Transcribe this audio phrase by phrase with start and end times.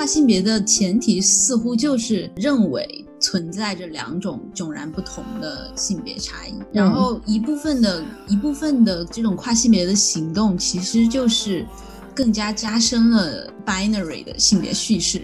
[0.00, 11.66] 跨性别的前提似乎就是认为存在着两种迥然不同的性别差异，然后一部分的一部分的这种跨性别的行动，其实就是
[12.14, 15.20] 更加加深了 binary 的性别叙事。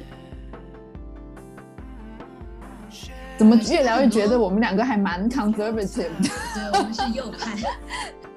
[3.39, 6.29] 怎么越聊越觉得我们两个还蛮 conservative 的？
[6.55, 7.59] 对，我们是右派。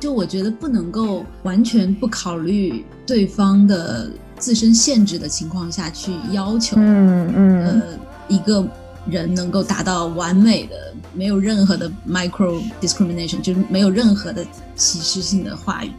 [0.00, 7.82] 就我觉得不能够完全不考虑对方的自身限制的情况下去要求，嗯嗯，呃，
[8.26, 8.66] 一个
[9.06, 10.74] 人能够达到完美的，
[11.12, 14.42] 没有任何的 micro discrimination，就是没有任何的
[14.74, 15.90] 歧视性的话语。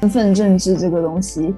[0.00, 1.54] 身份政治这个东西。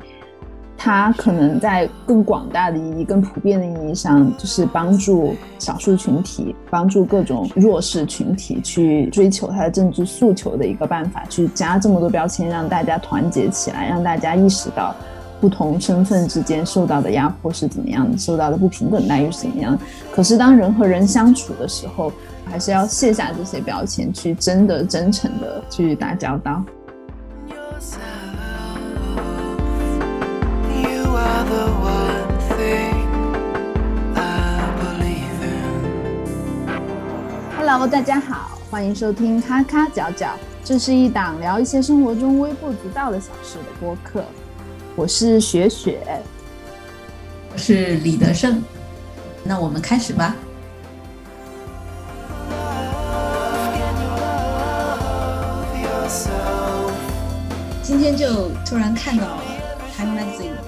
[0.82, 11.22] 它可能在更广大的意义、更普遍的意义上，就是帮助少数群体、帮助各种弱势群体去追求他的政治诉求的一个办法。
[11.28, 14.94] 去加这么多标签，让大家团结起来，让大家意识到
[15.38, 19.78] 不同身份之间受到的压迫是怎么样的，受到的不平等待遇是怎么样。
[20.10, 22.10] 可是当人和人相处的时候，
[22.46, 26.64] 还是要卸下这些标签，去真的、真诚的去打交道。
[37.56, 44.24] Hello，大家好，欢迎收听咔咔角角，这是一档聊一些生活中微不足道的小事的播客。
[44.96, 46.00] 我是雪雪，
[47.52, 48.62] 我是李德胜，
[49.44, 50.34] 那我们开始吧。
[57.82, 59.49] 今天就突然看到了。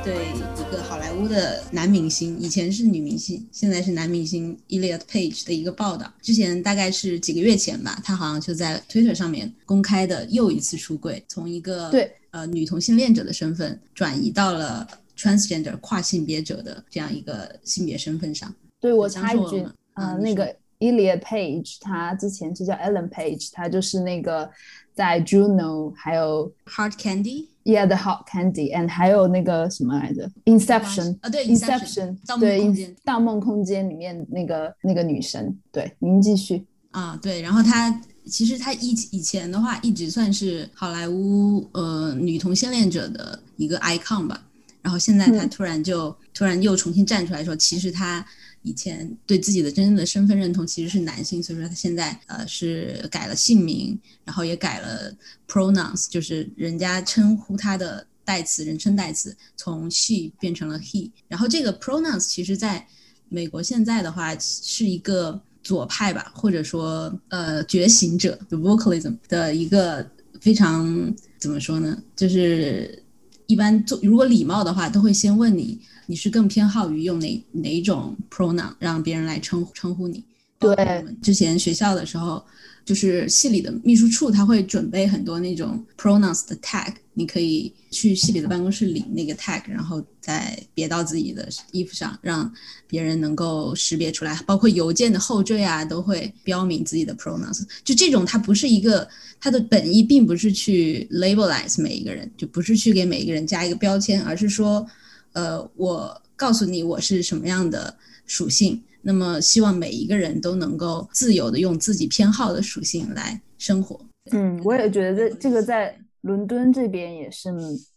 [0.04, 6.12] 对一个好莱坞的男明星，以前是女明星，现在是男明星 Elliot Page 的一个报道。
[6.20, 18.52] 之前大概是几个月前吧，他好像就在 Twitter 上面公开的又一次出柜，从一个对呃女同性恋者的身份转移到了 transgender 跨性别者的这样一个性别身份上。
[18.80, 24.50] 对我插一句，呃，那个 Elliot Page 他之前是叫 Ellen Page，他就是那个
[24.94, 27.46] 在 Juno 还有 Hard Candy。
[27.64, 32.60] Yeah, the hot candy, and 还有那个什么来着？Inception 啊，对，Inception，对，
[33.04, 35.56] 《盗梦空间》里面那个那个女神。
[35.70, 37.18] 对，您继续啊。
[37.22, 44.42] 对，然后她其实她以以前的话一直算是好莱坞呃女同性恋者的一个 icon 吧。
[44.82, 48.26] 然后现在她突然就突然又重新站出来说，其实她。
[48.62, 55.12] 以前对自己的真正的身份认同其实是男性，所以说他现在呃是改了姓名，然后也改了
[55.48, 61.10] pronouns，就是人家称呼他的代词人称代词从 she 变成了 he。
[61.26, 62.86] 然后这个 pronouns 其实在
[63.28, 70.08] 美国现在的话是一个左派吧，或者说呃觉醒者 the vocalism 的一个
[70.40, 72.00] 非常怎么说呢？
[72.14, 73.02] 就是
[73.46, 75.80] 一般做如果礼貌的话都会先问你。
[76.06, 80.24] 你是更偏好于用哪哪种 pronoun 让别人来称称呼你？
[80.58, 82.40] 对，之前学校的时候，
[82.84, 92.48] 就是系里的秘书处他会准备很多那种 pronouns 的 tag，你可以去系里的办公室领那个 tag，然后再别到自己的衣服上，让
[92.86, 94.40] 别人能够识别出来。
[94.46, 97.64] 包括邮件的后缀啊，都会标明自己的 pronouns。
[97.82, 99.08] 就这种，它不是一个，
[99.40, 104.86] 它的本意并不是去 labelize 每一个人，就不是去给每一个人加一个标签，而是说。
[105.32, 107.94] 呃，我告诉你我是什么样的
[108.26, 114.00] 属性，那么希望每一个人都能够自由的用自己偏好的属性来生活。
[114.30, 117.50] 嗯，我也觉得这这个在伦敦这边也是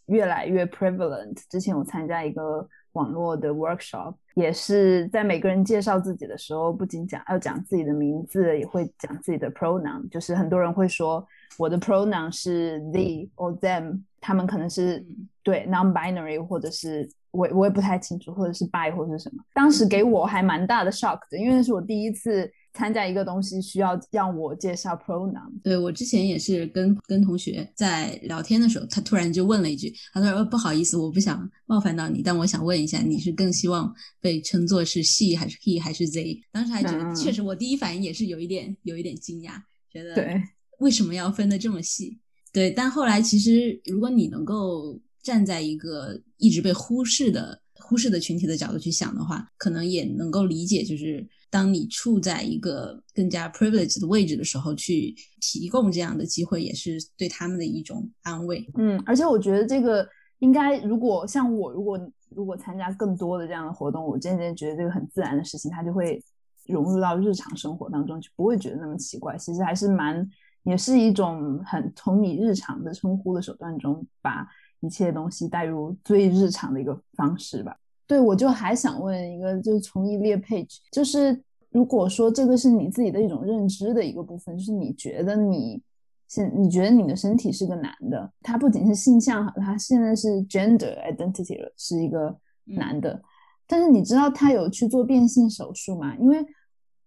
[0.06, 1.36] 越来越 prevalent。
[1.48, 10.08] 之前我参加一个网络的 workshop，也是在每个人介绍自己的时候，不仅讲要讲自己的名字，也会讲自己的 pronoun。
[10.08, 11.24] 就是很多人会说
[11.56, 15.06] 我的 pronoun 是 they or them，他们可能是
[15.46, 17.08] 对 non-binary 或者是。
[17.32, 25.60] 我我也不太清楚，或者是 by 或者是什么，当时给我还蛮大的 shock 的，因为那是我第一次参加一个东西需要让我介绍 pronoun。
[25.62, 39.60] 对我之前也是跟跟同学在聊天的时候，他突然就问了一句，他说：“不好意思，我不想冒犯到你，但我想问一下，你是更希望被称作是 she 还是 he 还是 they？” 当时还觉得，确实我第一反应也是有一点有一点惊讶，
[39.92, 40.42] 觉得对
[40.78, 42.18] 为什么要分的这么细？
[42.50, 44.98] 对，但后来其实如果你能够。
[45.26, 58.64] 站在一个一直被忽视的忽视的群体的角度去想的话，可能也能够理解，就是当你处在一个更加 privileged 的位置的时候，去提供这样的机会，也是对他们的一种安慰。
[58.78, 60.08] 嗯，而且我觉得这个
[60.38, 66.22] 应该，如果像我，如果如果参加更多的这样的活动，我渐渐觉得这个很自然的事情，它就会
[66.66, 69.36] 融入到日常生活当中，就不会觉得那么奇怪。
[69.36, 70.24] 其实还是蛮，
[70.62, 74.46] 也是一种很从你日常的称呼的手段中把。
[74.80, 77.76] 一切东西带入最日常的一个方式吧。
[78.06, 85.82] 对，我就还想问一个，就是从一列 page，就是如果说这个是你自己的一种认知的一个部分，就是你觉得你
[86.28, 93.20] 现你觉得你的身体是个男的，他不仅是性向，他现在是 gender identity 了，是一个男的，
[93.66, 96.16] 但是你知道他有去做变性手术吗？
[96.16, 96.44] 因为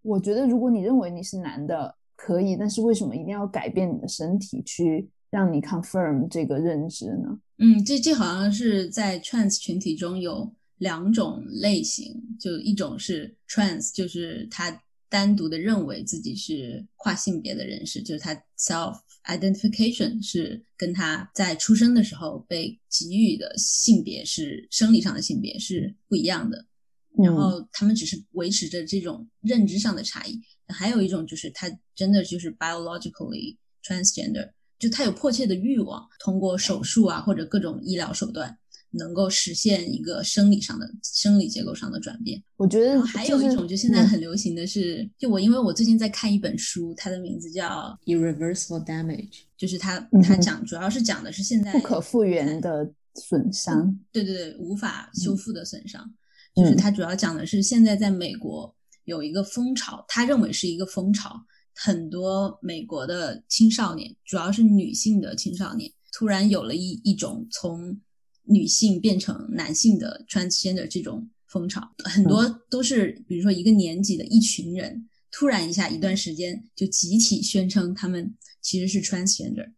[0.02, 7.40] 我觉得如果你认为你是男的可以，但是为什么一定要改变你的身体去让你 confirm 这个认知呢？
[7.58, 10.54] 嗯，这这好像是在 trans 群体中有。
[10.80, 26.66] 两种类型，就一种是 trans，就是他单独的认为自己是跨性别的人士，就是他 self identification 是跟他在出生的时候被给予的性别是生理上的性别是不一样的，
[27.18, 30.40] 然后他们只是维持着这种认知上的差异。
[30.70, 34.50] 还有一种就是他真的就是 biologically transgender，
[34.80, 38.58] 就他有迫切的欲望，通过手术啊或者各种医疗手段。
[38.92, 42.42] 能够实现一个生理上的、生理结构上的转变。
[42.58, 53.96] 我觉得还有一种，就现在很流行的是，就我因为我最近在看一本书，它的名字叫《Irreversible Damage》，就是它它讲主要是讲的是现在不可复原的损伤。
[54.12, 56.12] 对对对，无法修复的损伤。
[56.56, 61.40] 就是它主要讲的是现在在美国有一个风潮，他认为是一个风潮，
[61.76, 68.00] 很多美国的青少年，主要是女性的青少年，突然有了一一种从
[68.44, 79.72] 女性变成男性的 transgender 这种风潮，很多都是比如说一个年级的一群人，突然一下一段时间就集体宣称他们其实是 transgender，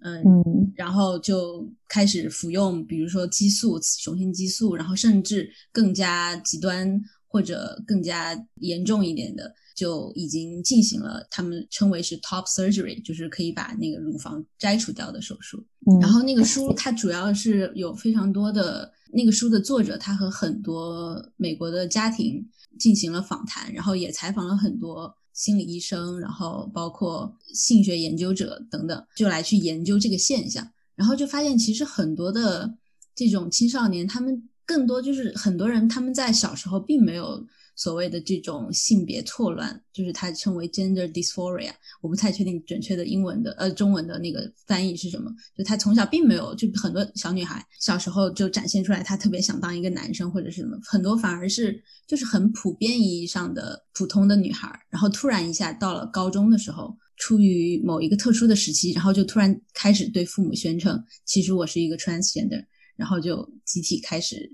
[0.00, 9.54] 嗯，然后就开始服用比如说激素、雄性激素，然后甚至更加极端或者更加严重一点的。
[9.76, 15.62] 就已经进行了，他们称为是 top surgery，就是可以把那个乳房摘除掉的手术。
[16.00, 22.42] 然后那个书它主要是有非常多的，那个书的作者他和很多美国的家庭
[22.78, 30.66] 进行了访谈，然后也采访了很多心理医生，然后包括性学研究者等等，就来去研究这个现象。
[30.94, 32.74] 然后就发现其实很多的
[33.14, 37.46] 这种青少年，他们更多就是很多人他们在小时候并没有。
[37.76, 41.70] 所谓的这种性别错乱，就是它称为 gender dysphoria，
[42.00, 45.30] 我不太确定准确的英文的呃中文的那个翻译是什么。
[45.54, 62.64] 就她从小并没有，就很多小女孩小时候就展现出来，她特别想当一个男生或者是什么，很多反而是就是很普遍意义上的普通的女孩，然后突然一下到了高中的时候，出于某一个特殊的时期，然后就突然开始对父母宣称，其实我是一个 transgender，
[62.96, 64.50] 然后就集体开始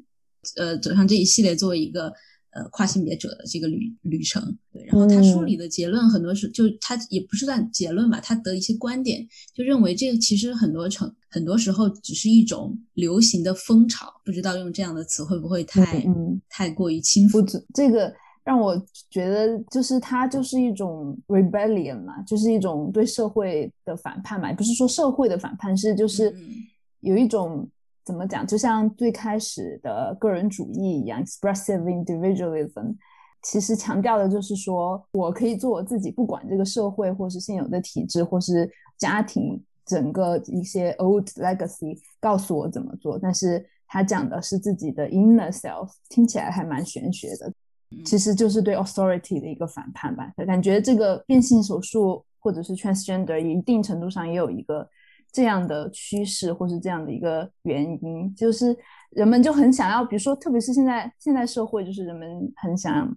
[0.56, 2.12] 呃走上这一系列作为一个。
[2.52, 16.04] 呃，跨性别者的这个旅旅程，对，然后他书里的结论很多是，就他也不是算结论吧，他的一些观点，就认为这个其实很多成很多时候只是一种流行的风潮，不知道用这样的词会不会太
[16.50, 17.40] 太过于轻浮？
[17.72, 18.12] 这个
[18.44, 18.76] 让我
[19.08, 26.34] 觉得就是它就是一种 rebellion 嘛，就是一种对社会的反叛嘛，不是说社会的反叛，是就是
[27.00, 27.66] 有一种。
[28.04, 28.44] 怎么讲？
[28.46, 32.96] 就像最开始的个人主义一样，expressive individualism，
[33.42, 43.16] 其实强调的就是说我可以做我自己，不管这个社会或是现有的体制或是家庭整个一些 old legacy 告诉我怎么做。
[43.16, 47.52] 但是他讲的是自己的 inner self，听起来还蛮玄学的，
[48.04, 50.32] 其实就是对 authority 的一个反叛吧。
[50.46, 54.88] 感觉这个变性手术或者是 transgender，一定程度上也有一个。
[55.32, 58.76] 这样的趋势，或是这样的一个原因，就是
[59.10, 63.10] 人们就很想要，比如说，特别是现在现在社会，就是人们很想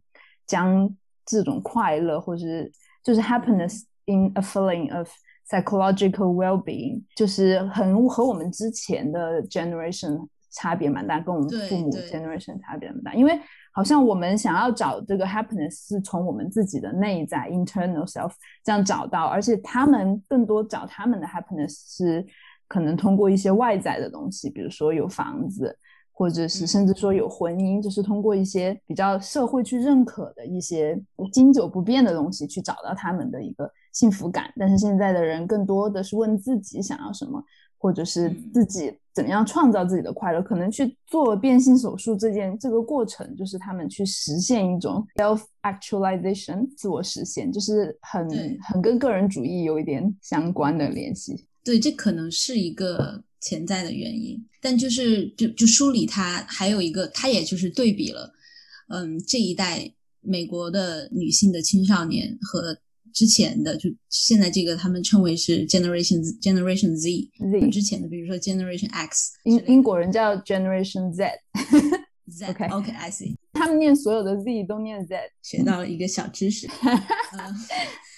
[0.47, 0.89] 将
[1.25, 2.71] 这种快乐，或是
[3.03, 5.09] 就是 happiness in a feeling of
[5.49, 13.37] psychological well-being，就是很和我们之前的 generation 差别蛮大，跟我们父母 generation 差别蛮大，因为。
[13.75, 18.31] 好像我们想要找这个 happiness 是从我们自己的内在 internal self
[18.63, 22.25] 这样找到，而且他们更多找他们的 happiness 是
[22.69, 25.77] 可能通过一些外在的东西，比如说有房子，
[26.13, 30.97] 或者是甚至说有婚姻，就是通过一些比较社会去认可的一些
[31.33, 34.49] 经久不变的东西去找到他们的一个幸福感。
[34.55, 37.43] 但是现在的人更多的是问自己想要什么。
[37.77, 48.27] 或者是自己怎么样创造自己的快乐，可能去做变性手术这件这个过程，就是他们去实现一种 self actualization 自我实现，就是很
[48.61, 51.45] 很跟个人主义有一点相关的联系。
[51.63, 54.43] 对，这可能是一个潜在的原因。
[54.61, 58.33] 但就是就就梳理它，还有一个，它也就是对比了，
[58.89, 59.89] 嗯，这一代
[60.21, 62.77] 美国的女性的青少年和
[63.15, 71.31] 之前的，就现在这个他们称为是 Generation Generation Z Z 之前的，比如说 Generation X，英英国人叫 Generation Z。
[72.27, 75.15] Z OK OK I see，他们念所有的 Z 都念 Z。
[75.41, 76.67] 学到了一个小知识。
[76.67, 77.55] 呃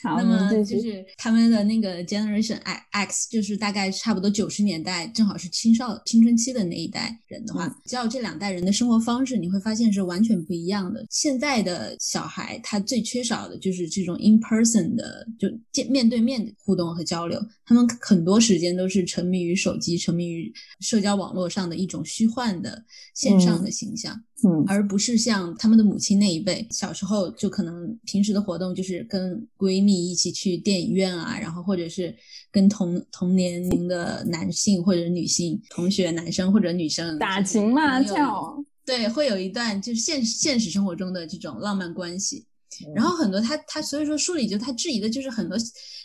[0.08, 0.38] 好，那么。
[0.64, 2.58] 就是他们的那个 Generation
[2.92, 11.06] X，就是大概差不多九十年代，正好是青少青春期的那一代人的话嗯，只要这两代人的生活方式，你会发现是完全不一样的。
[11.10, 17.40] 现在的小孩他最缺少的就是这种 in person 的，就见面对面的互动和交流。
[17.66, 22.84] 他们很多时间都是沉迷于手机，沉迷于社交网络上的一种虚幻的
[23.14, 24.16] 线上的形象。
[24.16, 24.24] 嗯
[24.68, 32.16] 而不是像他们的母亲那一辈，小时候就可能平时的活动就是跟闺蜜一起去电影院啊，然后或者是
[32.52, 38.64] 跟同同年龄的男性或者女性同学，男生或者女生打情骂俏。
[38.86, 42.46] 对，会有一段就是现现实生活中的这种浪漫关系。
[42.86, 45.58] 嗯然后很多他他所以说书里就他质疑的就是很多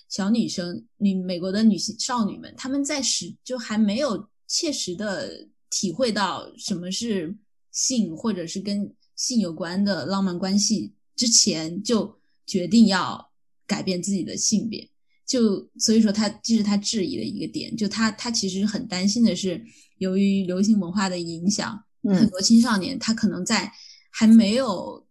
[0.09, 7.35] 小女生女美国的女性少女们，她们在时就还没有切实的体会到什么是
[7.73, 13.33] 性或者是跟性有关的浪漫关系之前，就决定要
[13.67, 14.89] 改变自己的性别。
[15.25, 19.65] 就所以说他这是他质疑的一个点，就他他其实很担心的是，
[19.97, 23.73] 由于流行文化的影响，很嗯多青少年他可能在
[24.11, 25.07] 还没有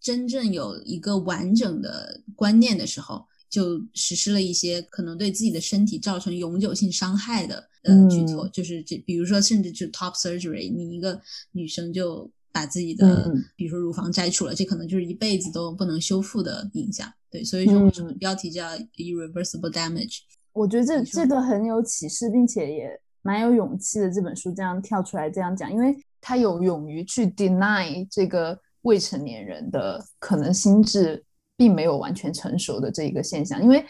[0.00, 11.20] 真正有一个完整的观念的时候，就实施了一些可能对自己的身体造成永久性伤害的呃举措，就是这比如说甚至就 top surgery，你一个
[11.52, 17.12] 女生就把自己的、嗯比如说乳房摘除了，这可能就是一辈子都不能修复的影响。
[17.30, 18.66] 对，所以说为什么嗯标题叫
[18.96, 20.20] irreversible damage？
[20.54, 22.88] 我觉得这这个很有启示，并且也
[23.20, 24.10] 蛮有勇气的。
[24.10, 31.22] 这本书这样跳出来这样讲，因为他有勇于去 deny 这个未成年人的可能心智
[31.62, 33.84] 并没有完全成熟的这一个现象，因为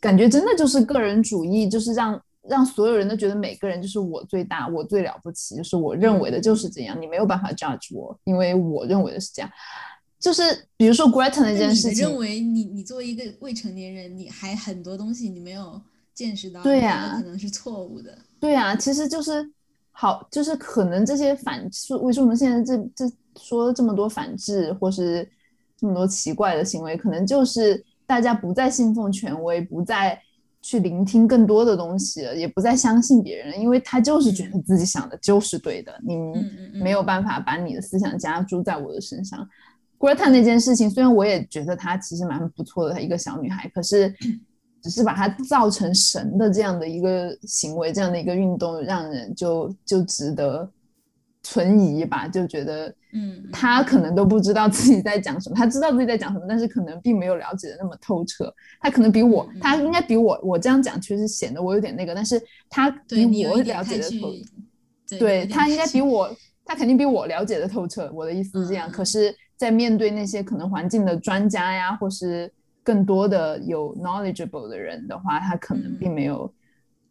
[0.00, 9.50] 感觉真的就是个人主义，就是让让所有人都觉得每个人就是我最大，我最了不起，就是我认为的就是这样，你没有办法 judge 我，因为我认为的是这样。
[10.20, 10.42] 就是
[10.76, 15.82] 比如说 Greta 那件事情，认为你你作为一个未成年人，你还很多东西你没有
[16.14, 18.16] 见识到，对呀可能是错误的。
[18.38, 19.44] 对啊，其实就是
[19.90, 25.28] 好，就是可能这些反制为什么现在这这说这么多反制或是
[25.78, 30.20] 这么多奇怪的行为，可能就是大家不再信奉权威，不再
[30.60, 36.16] 去聆听更多的东西了，也不再相信别人，因为他就是觉得自己想的就是对的，你
[36.80, 39.48] 没有办法把你的思想加注在我的身上。
[39.98, 44.12] Greta 那件事情，虽然我也觉得她其实蛮不错的她一个小女孩，可是
[44.82, 50.68] 只是把她造成神的这样的一个行为，这样的一个运动，让人就就值得
[51.48, 58.54] 存疑吧，就觉得嗯，他可能都不知道自己在讲什么，他知道自己在讲什么，但是可能并没有了解的那么透彻。
[58.80, 62.38] 他可能比我嗯，嗯她应该比我，我这样讲确实显得我有点那个，但是
[62.68, 64.30] 她对你比我了解的透。
[65.06, 66.30] 去，对他应该比我，
[66.66, 68.12] 他肯定比我了解的透彻。
[68.12, 68.90] 我的意思是这样。
[68.90, 72.52] 可是，在面对那些可能环境的专家呀，或是
[72.84, 76.52] 更多的有 knowledgeable 的人的话，他可能嗯并没有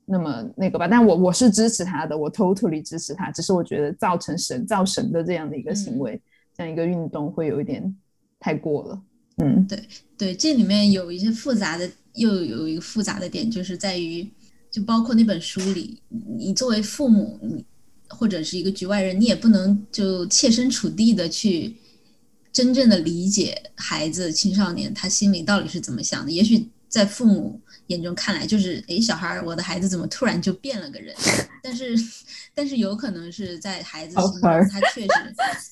[0.07, 0.87] 那么那个吧。
[0.87, 3.29] 但我我是支持他的，我 totally 支持他。
[3.29, 6.21] 只是我觉得造成神造神的这样的一个行嗯为，
[6.55, 7.95] 这样一个运动会有一点
[8.39, 9.01] 太过了。
[9.39, 9.83] 嗯对
[10.17, 14.27] 对，这里面有一些复杂的，又有一个复杂的点，就是在于，
[14.71, 17.63] 就包括那本书里，你作为父母，你
[18.09, 21.75] 或者是一个局外人，你也不能就切身处地的去
[22.51, 26.31] 真正的理解孩子、青少年他心里到底是怎么想的。
[26.31, 31.15] 也许在父母眼中看来，就是诶，小孩儿，我的孩子怎么突然就变了个人？
[31.63, 31.95] 但是，
[32.53, 35.07] 但是有可能是在孩子他确实，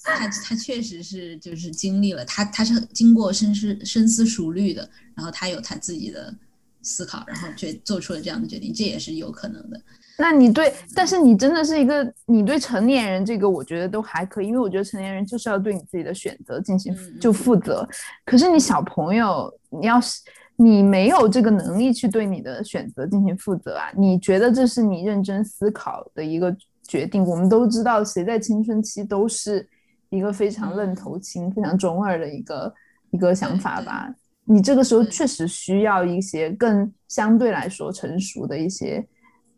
[0.03, 6.33] 他他确实是就是经历了，他他是经过深思深思熟虑的，然后他有他自己的
[6.81, 9.79] 思考，然后决做出了这样的决定，这也是有可能的。
[10.17, 17.85] 那你对，但是你真的是一个，你对成年人这个，我觉得都还可以，因为我觉得成年人就是要对你自己的选择进行嗯就负责。
[18.25, 20.21] 可是你小朋友，你要是
[20.57, 26.55] 你没有这个能力去对你的选择进行负责啊，你觉得这是你认真思考的一个
[26.87, 27.23] 决定？
[27.25, 29.67] 我们都知道，谁在青春期都是
[30.09, 32.73] 一个非常愣头青、非常中二的一个
[33.11, 34.13] 一个想法吧。
[34.45, 39.05] 你这个时候确实需要一些更相对来说成熟的一些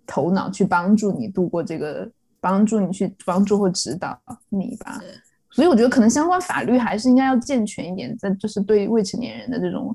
[0.06, 4.18] 头脑去帮助你度过这个，帮助你去帮助或指导
[4.50, 5.00] 你吧。
[5.52, 9.94] 所以我觉得可能相关法律还是应该要健全一点，在就是对未成年人的这种，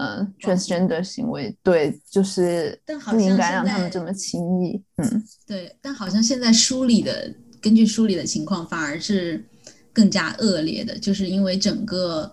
[0.00, 2.80] 呃，transgender 行为，对，就是
[3.10, 7.30] 不应该让他们这么轻易，嗯对，但好像现在书里的
[7.60, 9.44] 根据书里的情况，反而是
[9.92, 12.32] 更加恶劣的，就是因为整个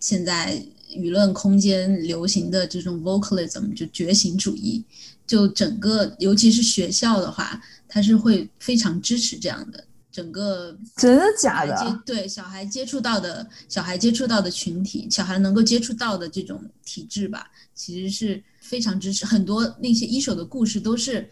[0.00, 0.58] 现在
[0.96, 4.82] 舆论空间流行的这种 vocalism 就觉醒主义，
[5.26, 9.84] 就整个尤其是学校的话，它是会非常支持这样的。
[10.12, 12.02] 整个真的假的？
[12.04, 19.24] 对小孩接触到的小孩接触到的群体，小孩能够接触到的这种体制吧，其实是非常支持。
[19.24, 21.26] 很多那些一手的故事都是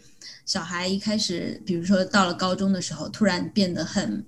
[0.47, 4.25] 小孩一开始，比如说到了高中的时候，突然变得很，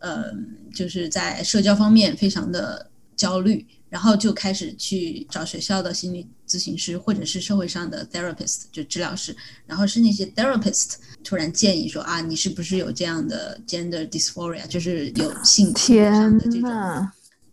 [0.00, 0.30] 呃，
[0.74, 3.66] 就是在社交方面非常的焦虑。
[3.90, 9.34] 然后就开始去找学校的心理咨询师，或者是社会上的 therapist，就治疗师。
[9.66, 16.70] 然后是那些 therapist 突然建议说啊，你是不是有这样的 gender dysphoria，就是有性上的这种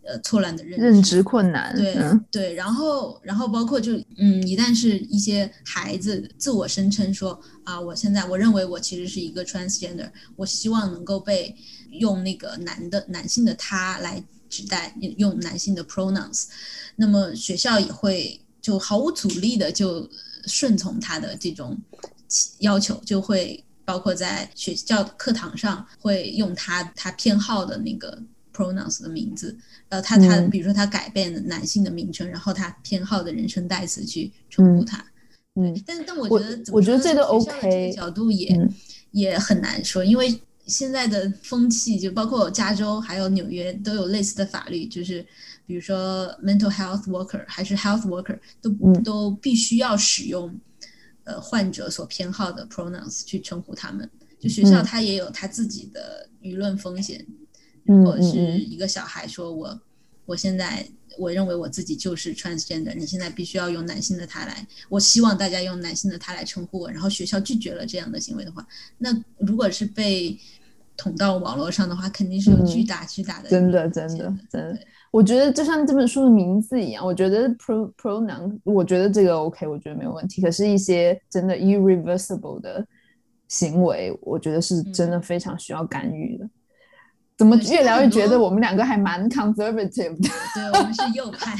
[0.04, 1.74] 呃错乱的认认知困难。
[1.74, 1.96] 对
[2.30, 11.56] 对，然后然后包括就嗯，一旦是一些孩子自我声称说啊，我现在我认为我其实是一个 transgender，我希望能够被
[11.92, 14.22] 用那个男的男性的他来。
[14.48, 16.46] 指代用男性的 pronouns，
[16.96, 20.08] 那么学校也会就毫无阻力的就
[20.46, 21.76] 顺从他的这种
[22.58, 28.20] 要求，就会包括在学校课堂上会用他他偏好的那个
[28.52, 29.56] pronouns 的名字，
[29.88, 35.04] 呃，他他比如说他改变男性的名称，然后他偏好的人称代词去称呼他，
[35.54, 38.68] 嗯，但但我觉得我觉得这个 OK 角度也
[39.10, 40.40] 也很难说，因为。
[40.66, 45.24] 现在的风气就包括加州还有纽约都有类似的法律，就是
[45.66, 48.70] 比如说 mental health worker 还是 health worker 都
[49.02, 50.52] 都必须要使用
[51.24, 54.10] 呃患者所偏好的 pronouns 去称呼他们。
[54.38, 57.24] 就学校他也有他自己的舆论风险，
[57.84, 59.80] 如果是一个小孩说我
[60.26, 60.86] 我现在。
[61.18, 66.90] 我认为我自己就是 transgender，你现在必须要用男性的他来，我希望大家用男性的他来称呼我。
[66.90, 68.66] 然后学校拒绝了这样的行为的话，
[68.98, 70.38] 那如果是被
[70.96, 73.48] 捅到网络上的话，肯定是有巨大巨大的。
[73.48, 74.78] 真的，真的，真的。
[75.10, 80.42] 我觉得就像这本书的名字一样，我觉得 pro pronoun，我觉得这个 OK，我觉得没有问题。
[80.42, 82.86] 可是，一些真的 irreversible 的
[83.48, 86.50] 行为，我觉得是真的非常需要干预的。
[87.36, 90.28] 怎么越聊越觉得我们两个还蛮 conservative 的？
[90.54, 91.54] 对，我们是右派。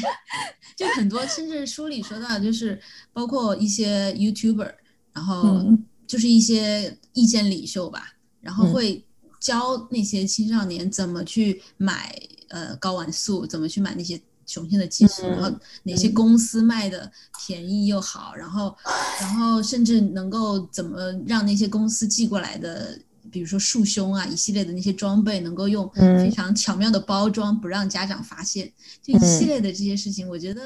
[0.75, 2.81] 就很多，甚至书里说到，就是
[3.13, 4.73] 包括一些 YouTuber，
[5.13, 5.67] 然后
[6.07, 9.05] 就是一些意见领袖吧，然后会
[9.39, 15.51] 教那些青少年怎么去买呃睾丸素，怎么去买那些雄性的激素，然后
[15.83, 17.11] 哪些公司卖的
[17.47, 18.75] 便宜又好，然后
[19.21, 22.99] 然后甚至能够怎么让那些公司寄过来的。
[23.37, 28.73] 比如说束胸啊，一系列的那些装备能够用非常巧妙的包装，不让家长发现，
[29.03, 30.63] 就一系列的这些事情，我觉得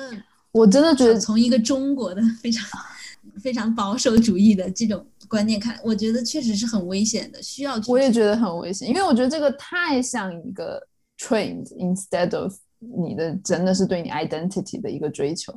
[0.52, 2.64] 我真的觉得从一个中国的非常
[3.42, 7.74] 非常保守主义的这种观念看，我觉得确实是很危险的，需要。
[7.88, 10.80] 我也觉得很危险，因为我觉得这个太像一个
[11.18, 15.52] trained instead of 你的真的是对你 identity 的一个追求，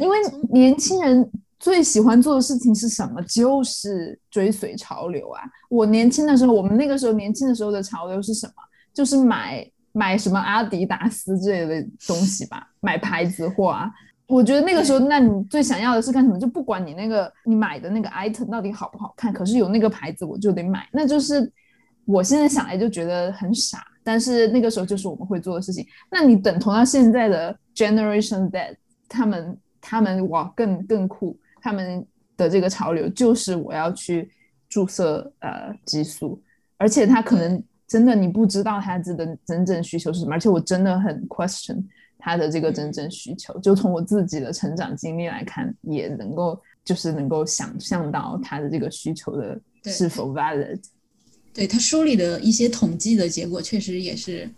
[0.00, 0.16] 因为
[0.50, 1.30] 年轻人。
[1.58, 3.20] 最喜欢做的事情是什么？
[3.22, 5.42] 就是追随潮流啊！
[5.68, 8.52] 我年轻的时候，我们那个时候年轻的时候的潮流是什么？
[8.94, 13.90] 就是买买什么阿迪达斯之类的东西吧，买牌子货啊。
[14.26, 16.38] 我觉得那个时候，那你最想要的是干什么？
[16.38, 20.88] 就不管你那个你买的那个 item 到底好不好看，可是有那个牌子我就得买。
[20.92, 21.50] 那就是
[22.04, 25.84] 我现在想来就觉得很傻，但是那个时候就是我们会做的事情。
[26.10, 28.76] 那你等同到现在的 generation that
[29.08, 31.36] 他们他们哇更更酷。
[31.68, 32.02] 他们
[32.34, 34.30] 的这个潮流就是我要去
[34.70, 36.40] 注射呃激素，
[36.78, 41.84] 而且他可能真的你不知道他这的真正需求是什么，而且我真的很 question
[42.16, 43.58] 他的这个真正需求。
[43.60, 50.80] 就从我自己的成长经历来看，也能够就是能够想象到他的这个需求的是否 valid。
[51.52, 54.48] 对他书里的一些统计的结果，确实也是。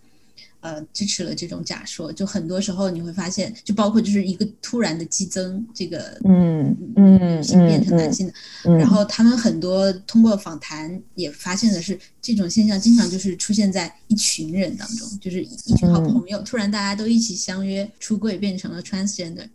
[0.61, 19.48] 呃，支持了这种假说，就很多时候你会发现，就包括就是一个突然的激增，这个嗯嗯女性变成男性的，然后他们很多通过访谈也发现的是，这种现象经常就是出现在一群人当中，就是一群好朋友，突然大家都一起相约出柜，变成了 transgender。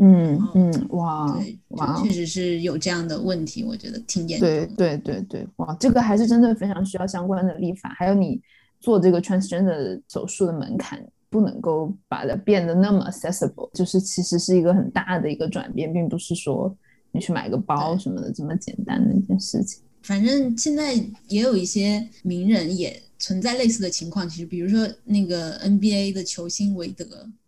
[0.00, 1.58] 嗯嗯，哇，对，
[2.02, 4.48] 确实是有这样的问题，我觉得挺严重。
[4.48, 8.40] 对对对对，哇，这个还是真的非常需要相关的立法，还有你。
[8.80, 16.74] 做这个 transgender 手术的门槛不能够把它变得那么 accessible，就是其实是一个很大的一个转变，并不是说
[17.12, 19.82] 你去买个包什么的这么简单的一件事情。
[20.02, 20.94] 反正现在
[21.26, 27.04] 也有一些名人也存在类似的情况，其实比如说那个 NBA 的球星韦德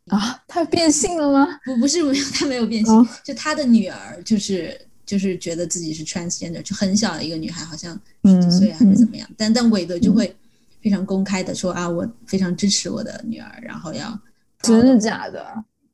[0.09, 1.47] 啊，他变性了吗？
[1.65, 2.01] 不，不是，
[2.35, 10.35] 他没有变性，就他的女儿就是就是觉得自己是 transgender，就很小的一个女孩，好像十几岁还是怎么样，但但韦德就会。
[10.83, 14.19] 非常公开的说啊，我非常支持我的女儿，然后要
[14.63, 15.47] 真的假的？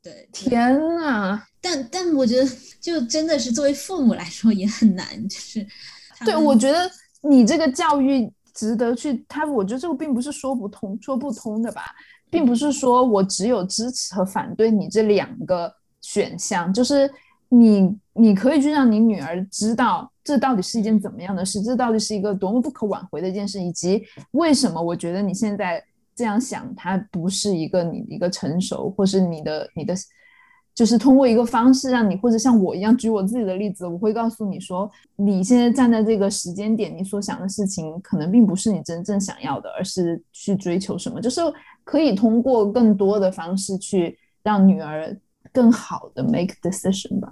[0.03, 2.49] 对，天呐，但但我觉得，
[2.81, 5.67] 就真的是作为父母来说也很难，就是
[6.25, 6.89] 对，我觉得
[7.23, 11.83] 你这个教育值得去他，我觉得这个并不是说不通、说不通的吧，
[12.31, 17.11] 并不是说我只有支持和反对你这两个选项，就是
[17.49, 24.03] 你你可以去让你女儿知道这到底是一件怎么样的事，这到底是一个多么不可挽回的一件事，以及
[24.33, 25.83] 为什么我觉得你现在。
[26.19, 29.95] 这样想，它不是一个你一个成熟，或是你的你的，
[30.75, 41.39] 就是通过一个方式让你，或者像我一样举我自己的例子，我会告诉你说，你现在站在这个时间点，你所想的事情可能并不是你真正想要的，而是去追求什么，就是
[41.85, 45.15] 可以通过更多的方式去让女儿
[45.53, 47.31] 更好的 make decision 吧。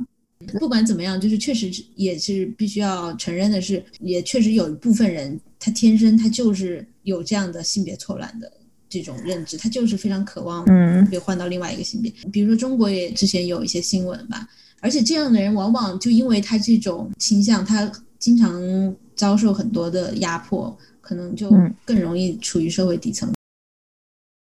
[0.59, 8.53] 不管怎么样，就是确实也是必须要承认的是，也确实有一部分人他天生他就是有这样的性别错乱的。
[8.87, 12.13] 这种认知，他就是非常渴望嗯被换到另外一个性别。
[12.31, 21.51] 比如说，中国也之前有一些新闻吧，而且这样的人往往就因为他这种倾向，他经常遭受很多的压迫，可能就
[21.85, 23.33] 更容易处于社会底层。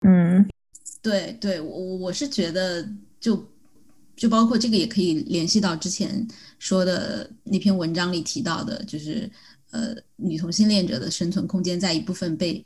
[0.07, 0.47] 嗯，
[1.03, 3.45] 对对，我我是觉得，就
[4.19, 6.29] 就包括这个也可以联系到之前
[6.59, 9.31] 说的那篇文章里提到的，就是
[9.71, 12.63] 呃，女同性恋者的生存空间在一部分被。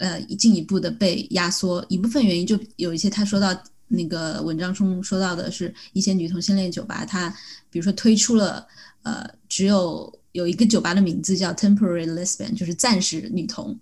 [0.00, 3.48] 呃，进一步的被压缩，一部分原因就有一些，他说到
[3.88, 7.28] 那个文章中说到的是一些女同性恋酒吧，它
[7.68, 8.64] 比如说推出了
[9.02, 13.76] 呃，只有有一个酒吧的名字叫 Temporary Lesbian，就是暂时女同，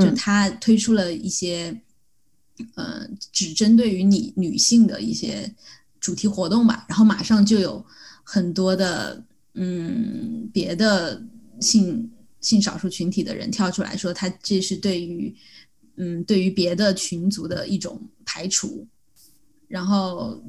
[0.00, 1.80] 就它推出了一些
[2.74, 5.48] 呃，只针对于你女性的一些
[6.02, 7.82] 主题活动吧，然后马上就有
[8.22, 11.22] 很多的嗯别的
[11.58, 12.10] 性。
[12.42, 15.32] 性少数群体的人跳出来说，他这是对于，
[15.94, 18.84] 嗯，对于别的群族的一种排除，
[19.68, 20.42] 然后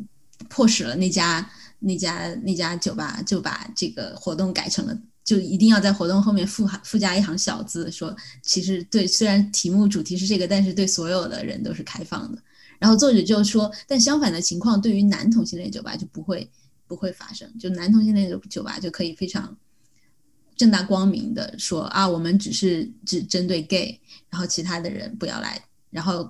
[0.49, 12.41] 迫使了那家那家那家酒吧就把这个活动改成了，就一定要在活动后面附附加一行小字，说其实对，虽然题目主题是这个，但是对所有的人都是开放的。
[12.83, 16.51] 然后作者就说，但相反的情况对于男同性恋酒吧就不会
[16.85, 19.55] 不会发生，就男同性恋酒酒吧就可以非常。
[20.57, 23.97] 正大光明的说啊，我们只是只针对 gay，
[24.29, 25.63] 然后其他的人不要来。
[25.91, 26.29] 然后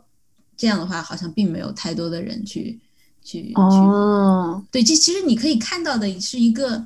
[0.56, 2.80] 这样的话，好像并没有太多的人去
[3.24, 4.64] 去哦。
[4.70, 6.86] 对，这其实你可以看到的是一个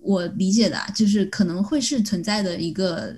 [0.00, 3.14] 我理解的，就是可能会是存在的一个，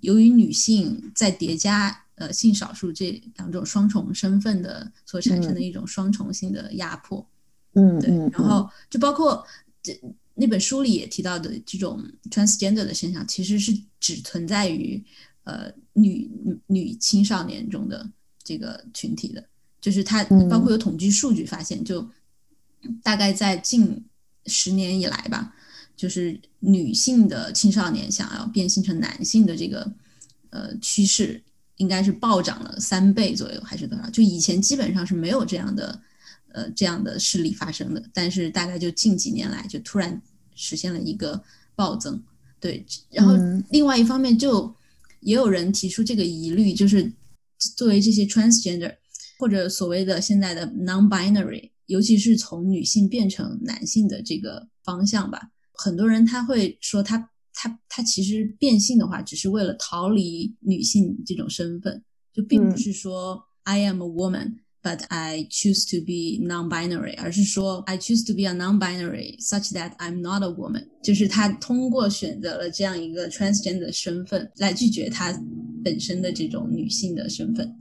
[0.00, 7.28] 由于女性在叠加呃性少数这两种双重身份的所产生的一种双重性的压迫。
[7.74, 8.10] 嗯，对。
[8.32, 9.44] 然后就包括
[9.82, 10.00] 这。
[10.36, 15.04] 那本书里也提到的这种 transgender 的现象，其实是只存在于
[15.44, 16.30] 呃女
[16.66, 18.08] 女青少年中的
[18.42, 19.44] 这个群体的，
[19.82, 22.08] 就是它包括有统计数据发现，就
[23.02, 24.02] 大概在近
[24.46, 25.54] 十年以来吧，
[25.94, 29.92] 就是女性的青少年想要变性成男性的这个
[30.48, 31.42] 呃趋势，
[31.80, 34.08] 应该是暴涨了三倍左右，还是多少？
[34.10, 36.00] 就以前基本上是没有这样的
[36.52, 40.22] 呃这样的事例发生的，但是大概就近几年来就突然。
[40.62, 41.42] 实现了一个
[41.74, 42.22] 暴增，
[42.60, 43.32] 对，然后
[43.70, 44.70] 另外一方面就
[45.20, 47.10] 也有人提出这个疑虑，就是
[47.76, 48.94] 作为这些 transgender
[49.38, 57.29] 或者所谓的现在的 non-binary，尤其是从女性变成男性的这个方向吧，很多人他会说他
[57.60, 64.60] 他他其实变性的话，只是为了逃离女性这种身份，就并不是说 I am a woman。
[64.82, 70.42] But I choose to be non-binary，而是说 I choose to be a non-binary such that I'm not
[70.42, 70.86] a woman。
[71.02, 75.38] 就是他通过选择了这样一个 transgender 的身份来拒绝他
[75.84, 77.76] 本身的这种女性的身份。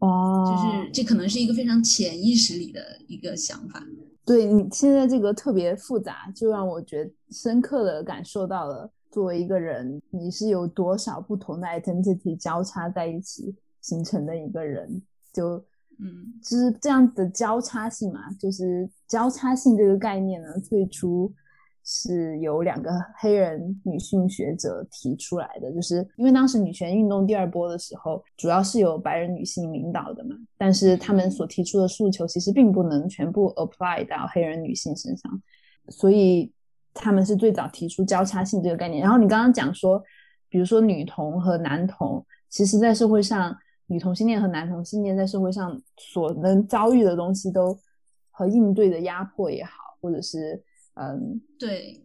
[0.00, 3.86] 哦，就是这可能是一个非常潜意识里的一个想法。
[4.24, 15.62] 对你现在这个特别复杂，就让我觉得深刻的感受到了，作为一个人，你是有多少不同的 identity 交叉在一起形成的一个人，就。
[15.98, 21.32] 嗯，就是这样的交叉性嘛，就是交叉性这个概念呢，最初
[21.84, 35.42] 是由两个黑人女性学者提出来的，就是因为当时女权运动第二波的时候，主要是由白人女性领导的嘛，但是他们所提出的诉求其实并不能全部 apply 到黑人女性身上，
[35.88, 36.52] 所以
[36.94, 39.02] 他们是最早提出交叉性这个概念。
[39.02, 40.02] 然后你刚刚讲说，
[40.48, 43.56] 比如说女同和男同，其实在社会上。
[43.88, 47.78] 女同性恋和男同性恋在社会上所能遭遇的东西，都
[48.30, 50.58] 和应对的压迫也好，或者是
[50.94, 52.04] 嗯，对，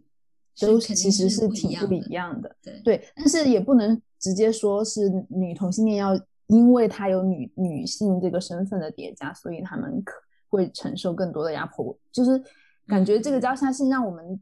[0.60, 2.56] 都其实是挺不一样的。
[2.62, 10.14] 对对，但是也不能直接说是女同性恋要因为她有女女性这个身份的叠加，所以他们可
[10.50, 11.98] 会承受更多的压迫。
[12.12, 12.42] 就是
[12.88, 14.40] 感觉这个交叉性让我们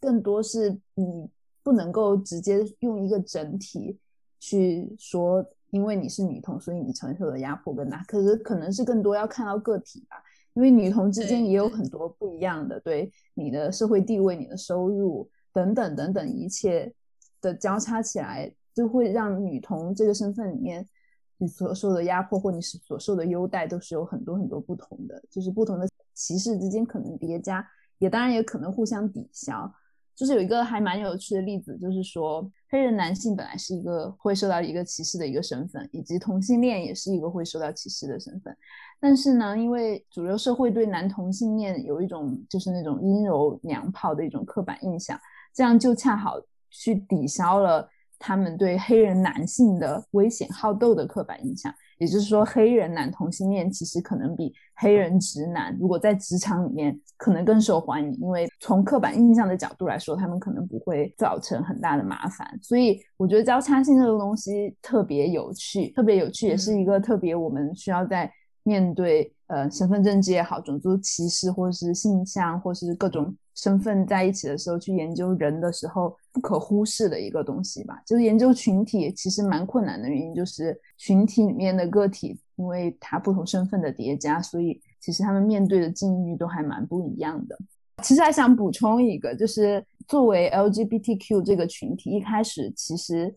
[0.00, 1.28] 更多是你
[1.62, 3.98] 不能够直接用一个整体
[4.40, 8.02] 去说，因为你是女同，所以你承受的压迫更大。
[8.08, 10.16] 可是可能是更多要看到个体吧，
[10.54, 16.92] 因为女同之间也有很多不一样的，对你的社会地位、你的收入等等等等一切
[17.40, 18.52] 的交叉起来。
[18.74, 20.88] 就会让女同这个身份里面，
[21.36, 27.62] 你所受的压迫或你所受的优待都是有很多很多不同的，就是不同的歧视之间可能叠加，
[27.98, 29.70] 也当然也可能互相抵消。
[30.14, 38.56] 就是有一个还蛮有趣的例子，就是说黑人男性本来是一个会受到一个歧视的一个身份，以及同性恋也是一个会受到歧视的身份。
[39.00, 45.18] 但是呢，因为主流社会对男同性恋有一种就是那种阴柔娘炮的一种刻板印象，
[45.52, 47.88] 这样就恰好去抵消了。
[48.24, 62.58] 他们对黑人男性的危险好斗的刻板印象，也就是说，黑人男同性恋其实可能比黑人直男，如果在职场里面可能更受欢迎，因为从刻板印象的角度来说，他们可能不会造成很大的麻烦。
[62.60, 68.28] 所以，我觉得交叉性这个东西特别有趣，特别有趣，也是一个特别我们需要在
[68.64, 73.32] 面对呃身份证也好，种族歧视或是性向或是各种。
[73.54, 78.00] 身份在一起的时候，去研究人的时候不可忽视的一个东西吧。
[78.06, 87.56] 就是研究群体其实蛮困难的原因，就是群体里面的个体，因为他不同身份的叠加，所以其实他们面对的境遇都还蛮不一样的。
[88.02, 93.32] 其实还想补充一个，就是作为 LGBTQ 这个群体，一开始其实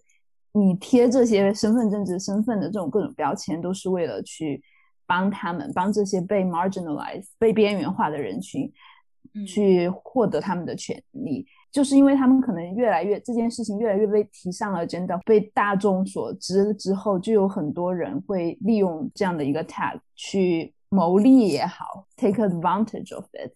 [0.53, 4.63] 你贴这些身份政治身份的这种各种标签，都是为了去
[5.05, 8.71] 帮他们，帮这些被 marginalized、被边缘化的人群。
[9.45, 23.51] 去获得他们的权利，就是因为他们可能越来越这件事情越来越被提上了真的被大众所知之后，就有很多人会利用这样的一个 tag 去牟利也好，take advantage of it。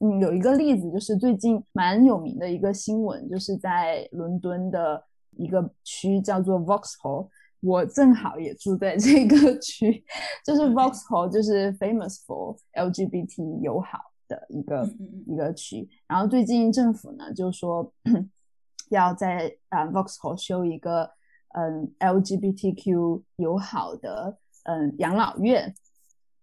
[0.00, 5.02] 嗯，有一个例子就是最近蛮有名的一个新闻，就是在伦敦的
[5.36, 7.28] 一个区叫做 Vauxhall，
[7.60, 10.04] 我正好也住在这个区，
[10.44, 14.11] 就是 Vauxhall 就是 famous for LGBT 友好。
[14.32, 14.88] 的一个
[15.26, 17.92] 一个区，然后最近政府呢就说
[18.88, 21.10] 要在啊 Vauxhall 修一个
[21.54, 25.74] 嗯 LGBTQ 友好的嗯养老院，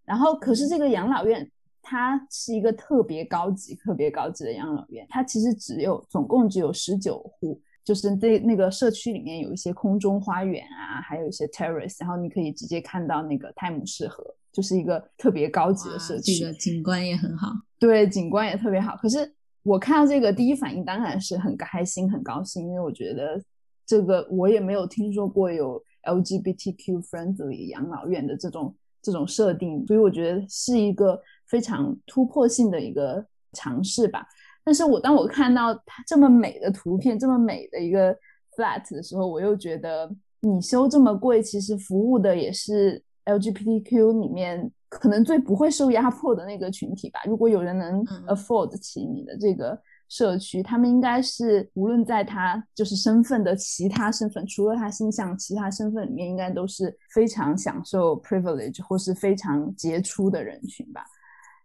[0.05, 1.49] 然后可是这个养老院
[1.81, 7.59] 它是一个特别高级、特别高级的养老院，它其实只有总共只有十九户。
[7.83, 17.51] 就是在那个社区里面有一些空中花园啊，还有一些 terrace，然后你可以直接看到那个泰晤士河，就是一个特别高级的社区，这个景观也很好。
[17.79, 18.95] 对，景观也特别好。
[18.97, 23.41] 可是我看到这个第一反应当然是很开心、很高兴，因为我觉得
[23.85, 34.27] 这个我也没有听说过有 LGBTQ friendly 养老院的这种这种设定，所以我觉得是一个非常突破性的一个尝试吧。
[34.69, 38.15] 但是我当我看到它这么美的图片，这么美的一个
[38.55, 40.07] flat 的时候，我又觉得
[40.41, 47.19] 你修这么贵，其实服务的也是 LGBTQ 里面可能最不会受压迫的那个群体吧。
[47.25, 49.75] 如果有人能 afford 起你的这个
[50.07, 61.03] 社区，他们应该是无论在他就是身份的其他身份，除了他心向其他身份里面，应该都是非常享受 privilege 或是非常杰出的人群吧。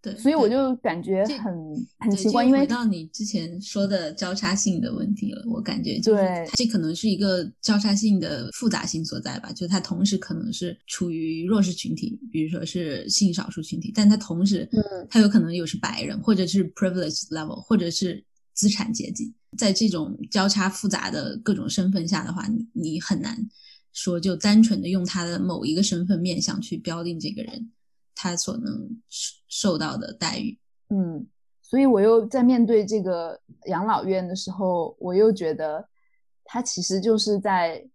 [0.04, 1.54] 对，所以我就感觉很
[1.98, 23.34] 很奇怪，因为回到你之前说的交叉性的问题了，我感觉就是这可能是一个交叉性的复杂性所在吧，就它同时可能是处于弱势群体，比如说是性少数群体，但它同时，嗯，它有可能又是白人，或者是 privilege level，或者是资产阶级，在这种交叉复杂的各种身份下的话，你你很难
[23.94, 27.70] 说就单纯的用他的某一个身份面向去标定这个人。
[28.16, 28.88] 他所能
[29.54, 31.24] 受到的待遇，嗯，
[31.62, 35.88] 所以我又在面对这个养老院的时候，我又觉得
[36.44, 37.86] 他其实就是在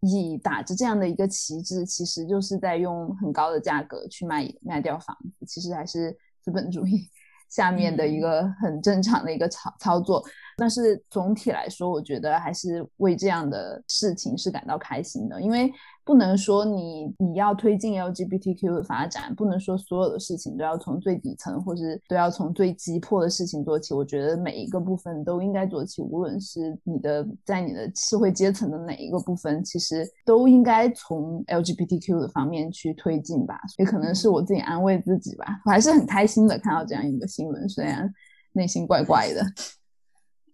[0.00, 6.10] 以打着这样的一个旗帜，其实就是在用很高的价格去卖卖掉房子，其实还是
[6.42, 7.08] 资本主义
[7.48, 10.24] 下面的一个很正常的一个操操作。
[10.56, 15.72] 但是总体来说，我觉得还是为这样的事情是感到开心的，因为。
[16.04, 23.94] 不能说你你要推进 LGBTQ 的发展，不能说所有的事情都要从最底层，或是都要从最急迫的事情做起。
[23.94, 33.60] 我觉得每一个部分都应该做起，无论是你的在你的社会阶层的哪一个部分，其实都应该从 LGBTQ 的方面去推进吧。
[33.78, 38.12] 也可能是我自己安慰自己吧，我还是很开心的看到这样一个新闻，虽然
[38.54, 39.40] 内心怪怪的。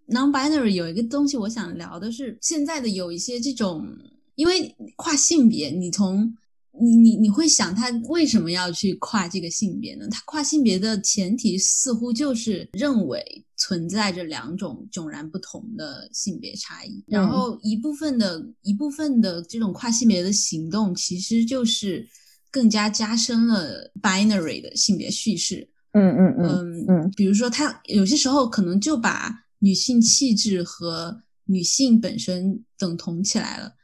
[0.09, 3.87] Non-binary 有一个东西我想聊的是，现在的有一些这种。
[4.35, 6.33] 因为跨性别，你从
[6.81, 10.07] 你你你会想他为什么要去跨这个性别呢？
[10.13, 22.07] 他跨性别的前提似乎就是认为存在着两种迥然不同的性别差异，然后一部分的一部分的这种跨性别的行动，其实就是
[22.53, 25.69] 更加加深了 binary 的性别叙事。
[25.95, 33.75] 嗯嗯嗯嗯，比如说他有些时候可能就把女性气质和女性本身等同起来了，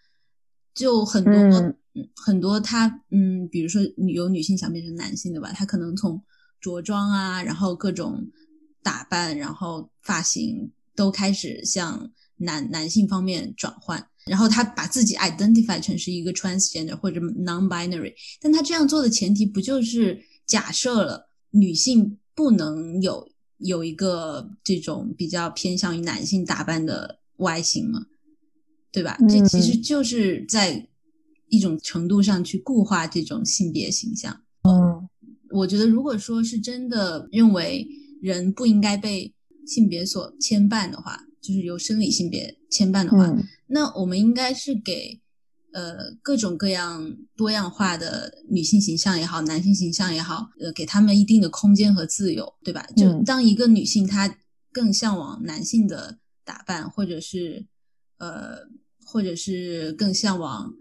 [0.75, 1.75] 就很多。
[2.17, 3.81] 很多他嗯，比如说
[4.13, 6.21] 有女性想变成男性的吧，他可能从
[6.61, 8.21] 着装啊，然后各种
[8.83, 28.07] 打扮，然后发型都开始向男男性方面转换，然后他把自己 identify 成是一个 transgender 或者 non-binary，但他这样做的前提不就是假设了女性不能有有一个这种比较偏向于男性打扮的外形嘛？
[28.93, 29.17] 对吧？
[29.29, 30.88] 这其实就是在。
[31.51, 34.40] 一种程度上去固化这种性别形象。
[34.62, 35.09] 嗯，
[35.51, 37.87] 我觉得如果说是真的认为
[38.21, 39.33] 人不应该被
[39.64, 43.33] 性别所牵绊的话，就是由生理性别牵绊的话，
[43.69, 45.21] 那我们应该是给
[45.75, 52.87] 呃各种各样多样化的女性形象也好，男性形象也好，呃，给他们一定的空间和自由，对吧？
[52.97, 54.39] 就当一个女性她
[54.73, 57.67] 更向往男性的打扮，或者是
[58.19, 58.61] 呃，
[59.05, 60.73] 或者是更向往。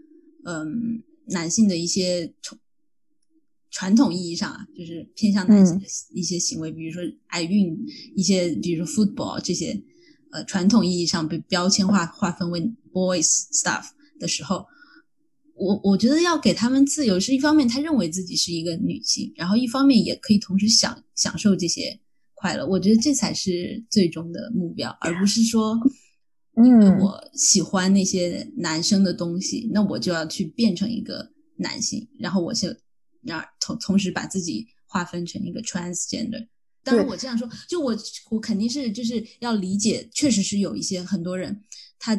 [0.46, 2.60] 嗯，男性的一些传
[3.72, 7.74] 传统意义上啊，就是偏向男性的一些行为，比如说爱运，
[8.14, 9.82] 一些比如说 football 这些，
[10.34, 12.60] 呃，传统意义上被标签化划分为
[12.92, 13.86] boys stuff
[14.20, 14.68] 的时候，
[15.56, 22.00] 我我觉得要给他们自由，是一方面，他认为自己是一个女性，然后一方面也可以同时享享受这些
[22.34, 25.80] 快乐，我觉得这才是最终的目标，而不是说。
[26.64, 32.68] 因为我喜欢那些男生的东西，那我就要去变成一个男性，然后我就
[33.24, 36.48] 然同同时把自己划分成一个 transgender。
[36.84, 37.98] 当然我这样说，就我
[38.30, 41.60] 我肯定是就是要理解，确实是有一些很多人，
[41.98, 42.16] 他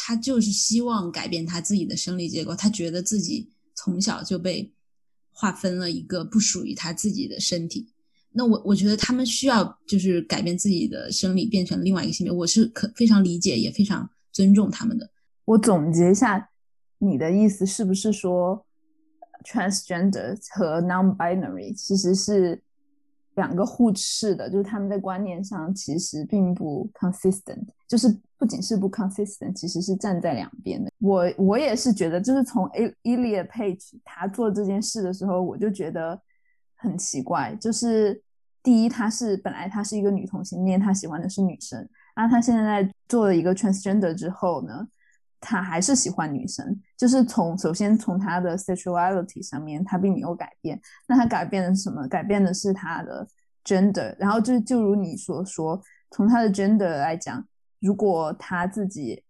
[0.00, 4.72] 他就是希望改变他自己的生理结构，他觉得自己从小就被
[5.32, 7.92] 划分了一个不属于他自己的身体。
[8.30, 15.10] 那我我觉得他们需要就是改变自己的生理，变成另外一个性别，我是可非常理解，也非常尊重他们的。
[15.44, 16.48] 我总结一下，
[16.98, 18.64] 你的意思是不是说
[19.44, 22.62] ，transgender 和 non-binary 其实是
[23.34, 28.08] 两个互斥的，就是他们在观念上其实并不 consistent，就是
[28.38, 30.90] 不仅是不 consistent，其实是站在两边的。
[31.00, 32.64] 我我也是觉得，就是从
[33.02, 36.20] Elia Page 他做这件事的时候，我就觉得。
[36.80, 38.22] 很奇怪，就是
[38.62, 41.76] 第一，她是本来她是一个女同性恋，她喜欢的是女生，
[42.14, 44.86] 然后她现在做了一个 transgender 之后呢，
[45.40, 52.06] 她还是喜欢女生，就是从首先从她的 sexuality 上面，她并没有改变，那她改变的是什么？
[52.06, 53.26] 改变的是她的
[53.64, 57.44] gender，然后就就如你所说，从她的 gender 来讲，
[57.80, 59.22] 如果他自己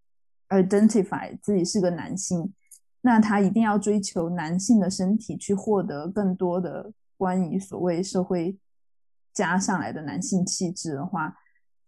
[0.49, 2.53] identify 自己是个男性，
[3.01, 6.93] 那他一定要追求男性的身体去获得更多的。
[7.17, 8.57] 关于所谓社会
[9.33, 11.37] 加上来的男性气质的话，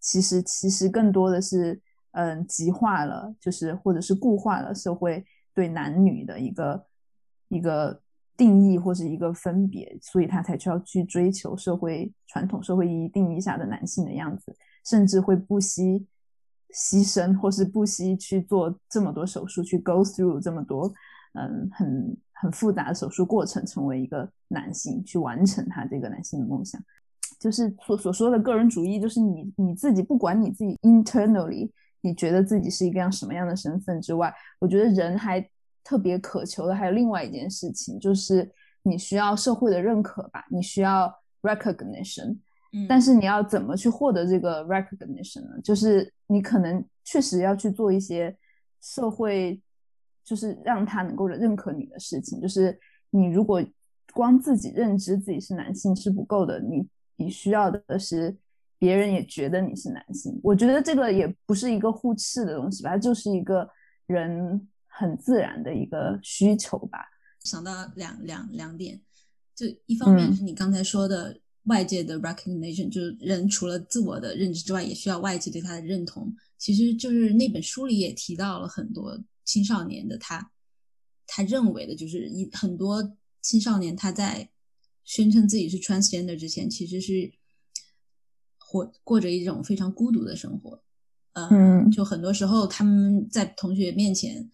[0.01, 6.85] 其实其实更多的是嗯极化了，就是或者是固化了社会对男女的一个
[7.46, 8.03] 一个
[8.37, 16.05] 定义或是一个分别，所以他才需要去追求社会传统社会意义定义下的男性的样子，甚至会不惜
[16.74, 20.92] 牺牲或是不惜去做这么多手术，去 go through 这么多
[21.35, 22.16] 嗯很。
[22.42, 26.83] 很复杂的手术过程，成为一个男性去完成他这个男性的梦想，
[27.38, 35.46] 就是所所说的个人主义，就是你你自己不管你自己 internally 你觉得自己是一个样什么样的身份之外，我觉得人还
[35.85, 38.50] 特别渴求的还有另外一件事情，就是
[38.85, 42.38] 你需要社会的认可吧，你需要 recognition，
[42.72, 45.61] 嗯，但是你要怎么去获得这个 recognition 呢？
[45.62, 48.37] 就是你可能确实要去做一些
[48.80, 49.61] 社会。
[50.22, 53.60] 就是让他能够认可你的事情，就是你如果
[54.12, 58.37] 光自己认知自己是男性是不够的，你你需要的是
[58.79, 60.38] 别人也觉得你是男性。
[60.44, 63.68] 我觉得这个也不是一个互斥的东西吧，就是一个
[64.06, 67.00] 人很自然的一个需求吧。
[67.40, 69.00] 想到两两两点，
[69.56, 76.35] 就一方面是你刚才说的外界的 recognition，就是人除了自我的认知之外，也需要外界对他的认同。
[76.58, 79.23] 其实就是那本书里也提到了很多。
[79.42, 80.52] 青少年的他，
[81.27, 84.48] 他认为的就是一很多青少年他在
[85.02, 87.33] 宣称自己是 transgender 之前，其实是
[88.58, 90.81] 活过着一种非常孤独的生活。
[91.33, 94.48] 嗯，就很多时候他们在同学面前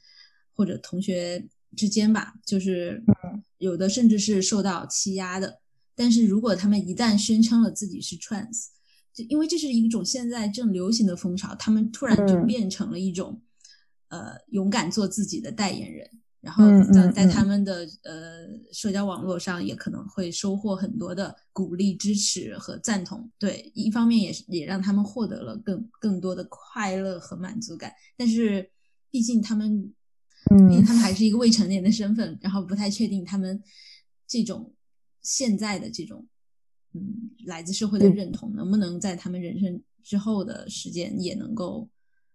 [0.55, 1.47] 或者同学
[1.77, 3.05] 之间吧，就是
[3.59, 5.61] 有的甚至是受到欺压的。
[5.97, 8.67] 但是如果他们一旦宣称了自己是 trans，
[9.13, 13.41] 就因为这是一种现在正流行的风潮，他们突然就变成了一种
[14.09, 16.09] 呃勇敢做自己的代言人。
[16.43, 23.29] 然后在在他们的呃社交网络上，也可能会收获很多的鼓励、支持和赞同。
[23.37, 27.93] 对，一方面也是也让他们获得了更更多的快乐和满足感。
[28.17, 28.71] 但是，
[29.11, 29.93] 毕竟他们，
[30.53, 33.61] 嗯，他们还是一个未成年的身份，然后不太确定他们
[34.29, 34.73] 这种
[35.27, 36.24] 现在的这种
[36.95, 41.89] 嗯来自社会的认同，能不能在他们人生之后的时间也能够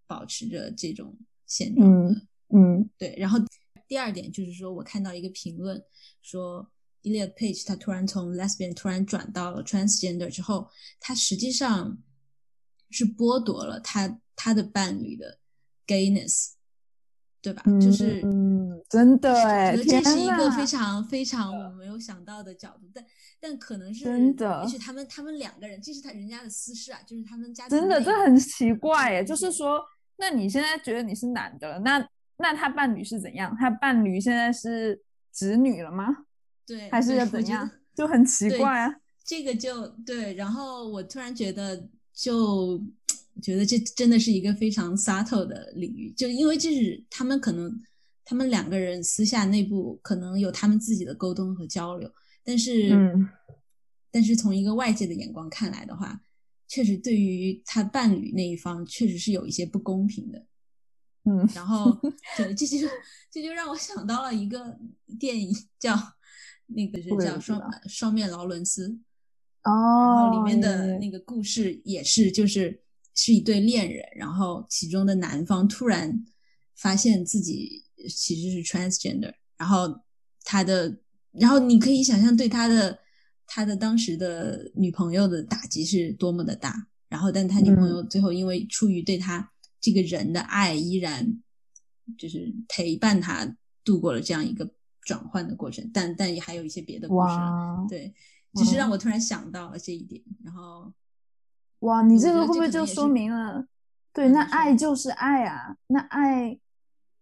[0.05, 1.17] 保持着这种
[1.47, 1.89] 现状。
[1.89, 3.39] 嗯嗯，对，然后。
[3.87, 5.83] 第二点就是说，我看到一个评论
[6.21, 6.65] 说
[7.03, 12.01] ，Eliot Page 他突然从 lesbian 突然转到了 transgender 之后，他实际上
[12.89, 15.39] 是剥夺了他他的伴侣的
[15.85, 16.51] gayness，
[17.41, 17.63] 对吧？
[17.81, 23.03] 就是嗯，真的哎，这是一个非常非常我没有想到的角度，但
[23.39, 29.81] 但可能是真的，也许他们他们两个人，这是他人家的私事啊，就是他们家真的这很奇怪哎，就是说，
[30.17, 32.07] 那你现在觉得你是男的了，那？
[32.43, 33.55] 那他伴侣是怎样？
[33.59, 34.99] 他伴侣现在是
[35.31, 36.07] 直女了吗？
[36.65, 37.69] 对，还是要怎样？
[37.95, 38.95] 就很奇怪啊。
[39.23, 42.81] 这个就对，然后我突然觉得，就
[43.41, 47.81] 觉得这真的是一个非常 subtle 的领域，就因为这是他们可能
[48.23, 52.09] 他们两个人私下内部可能有他们自己的沟通和交流，
[52.43, 52.91] 但是，
[54.11, 56.21] 但是从一个外界的眼光看来的话，
[56.67, 60.45] 确实对于他伴侣那一方确实是有一些不公平的。
[61.23, 61.91] 嗯，然后
[62.37, 62.87] 对，这就
[63.29, 64.77] 这就让我想到了一个
[65.19, 65.95] 电影，叫
[66.67, 68.99] 那个是叫双双面劳伦斯。
[69.63, 72.81] 哦，然后里面的那个故事也是，就是
[73.15, 76.25] 是一对恋人，然后其中的男方突然
[76.75, 80.01] 发现自己其实是 transgender，然后
[80.43, 80.99] 他的，
[81.31, 82.99] 然后你可以想象对他的
[83.45, 89.49] 他的当时的女朋友的打击是多么的大，然后但他女朋友最后因为出于对他。
[89.83, 91.41] 这个人的爱依然
[92.15, 97.33] 就是陪伴他度过了这样一个转换的过程，但但也还有一些别的故事，
[97.89, 98.13] 对，
[98.53, 100.21] 只是让我突然想到了这一点。
[100.43, 100.93] 然后，
[101.81, 103.67] 哇，你这个会不会就说明了？
[104.11, 106.59] 对，那爱就是爱啊，那爱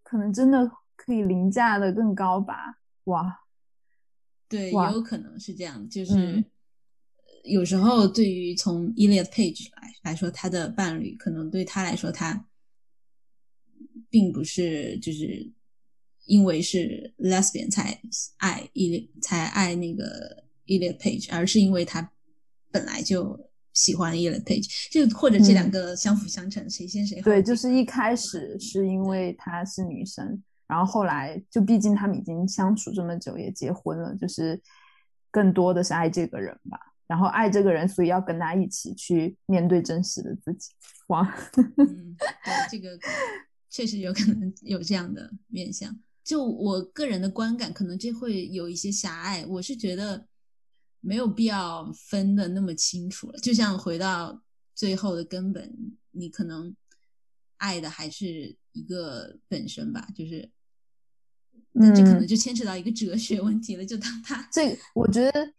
[0.04, 2.80] 可能真的可以凌驾的更高吧？
[3.04, 3.42] 哇，
[4.48, 6.44] 对，也有可能是这样，就是
[7.44, 12.46] 有时候对于从 Eliot Page 来来说，他的伴侣可能对他来说，他。
[14.12, 15.52] 并不是就是
[16.26, 18.02] 因为是 lesbian 才
[18.38, 22.12] 爱 E 才爱那个 Eliot Page，而是因为他
[22.72, 27.24] 本来就喜欢 Eliot Page，就或者这两个相辅相成，谁先谁后。
[27.24, 34.62] 对，就是一开始是因为她是女生，然后后来就毕竟他们已经相处这么久，也结婚了，就是
[35.32, 36.80] 更多的是爱这个人吧。
[37.08, 40.70] 然后爱这个人，所以要跟他一起去面对真实的自己。
[41.08, 42.98] 哇，嗯， 对这个。
[43.72, 49.46] 确实有可能有这样的面相，就我个人的观感，可能这会有一些狭隘。
[49.46, 50.26] 我是觉得
[51.02, 53.40] 没有必要分的那么清楚了。
[53.40, 54.42] 就像回到
[54.76, 55.74] 最后的根本，
[56.12, 56.76] 你可能
[57.58, 60.50] 爱的还是一个本身吧，就是，
[61.72, 63.86] 那这可能就牵扯到一个哲学问题了。
[63.86, 65.54] 就当他这，我觉得。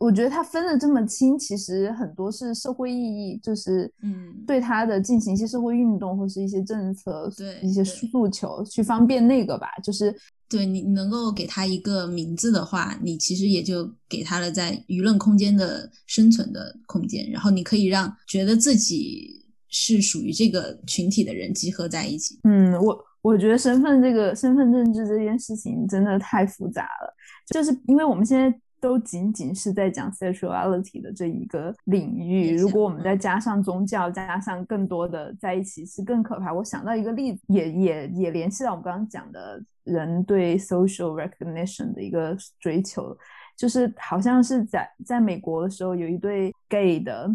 [0.00, 9.68] 我觉得他分的这么清，其实很多是社会意义，就是嗯，对他的进行一些社会运动或是一些政策，对一些诉求，去方便那个吧。
[9.84, 10.12] 就是
[10.48, 22.38] 对你能够给他一个名字的话，你其实也就给他了在舆论空间的生存的空间，然后你可以让觉得自己是属于这个群体的人集合在一起。
[22.44, 27.14] 嗯，我我觉得身份这个身份政治这件事情真的太复杂了，
[27.46, 28.60] 就是因为我们现在。
[28.84, 36.52] 都仅仅是在讲 sexuality 的这一个领域，如果我们再加上宗教，加上更多的在一起，是更可怕。
[36.52, 43.16] 我想到一个例子，也也也联系到我们刚刚讲的人对 social recognition 的一个追求，
[43.56, 47.34] 就是好像是在在美国的时候，有一对 gay 的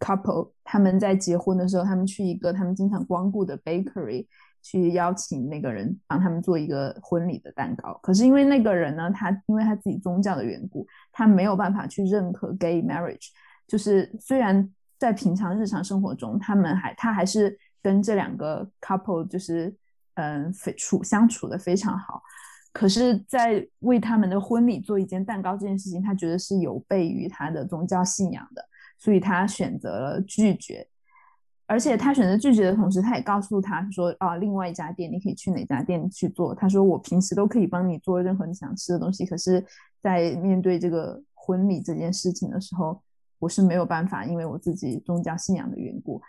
[0.00, 4.26] couple，他们在结婚的时候，他们去一个他们经常光顾的 bakery。
[4.70, 13.28] 去邀请那个人帮他们做一个婚礼的蛋糕，可是因为那个人呢，他因为他自己宗教的缘故，他没有办法去认可 gay marriage。
[13.66, 19.74] 就是虽然在平常日常生活中，他们还他还是跟这两个 couple 就是
[20.14, 22.20] 嗯处相处的非常好，
[22.72, 28.62] 可是，在为他们的婚礼做一件蛋糕这件事情，他觉得是有悖于他的宗教信仰的，
[28.98, 30.86] 所以他选择了拒绝。
[31.70, 36.54] 而且他选择拒绝的同时，他也告诉他说啊，另外一家店你可以去哪家店去做。
[36.54, 39.62] 他说我平时都可以帮你做任何你想吃的东西，可是，
[40.02, 42.98] 在面对这个婚礼这件事情的时候，
[43.38, 46.22] 我是没有办法，因为我自己宗教信仰的缘故。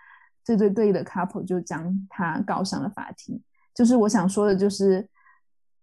[0.43, 3.41] 这对 gay 的 couple 就将他告上了法庭。
[3.73, 5.07] 就是我想说的，就是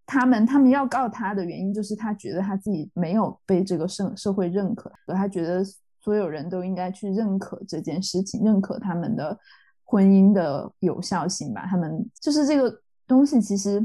[0.05, 5.65] 他们他们要告他的原因，就是他觉得他自己没有被这个社社会认可，他觉得。
[6.07, 9.37] 所有人都应该去认可这件事情，认可他们的
[9.83, 11.67] 婚姻的有效性吧。
[11.67, 13.85] 他们就是这个东西其实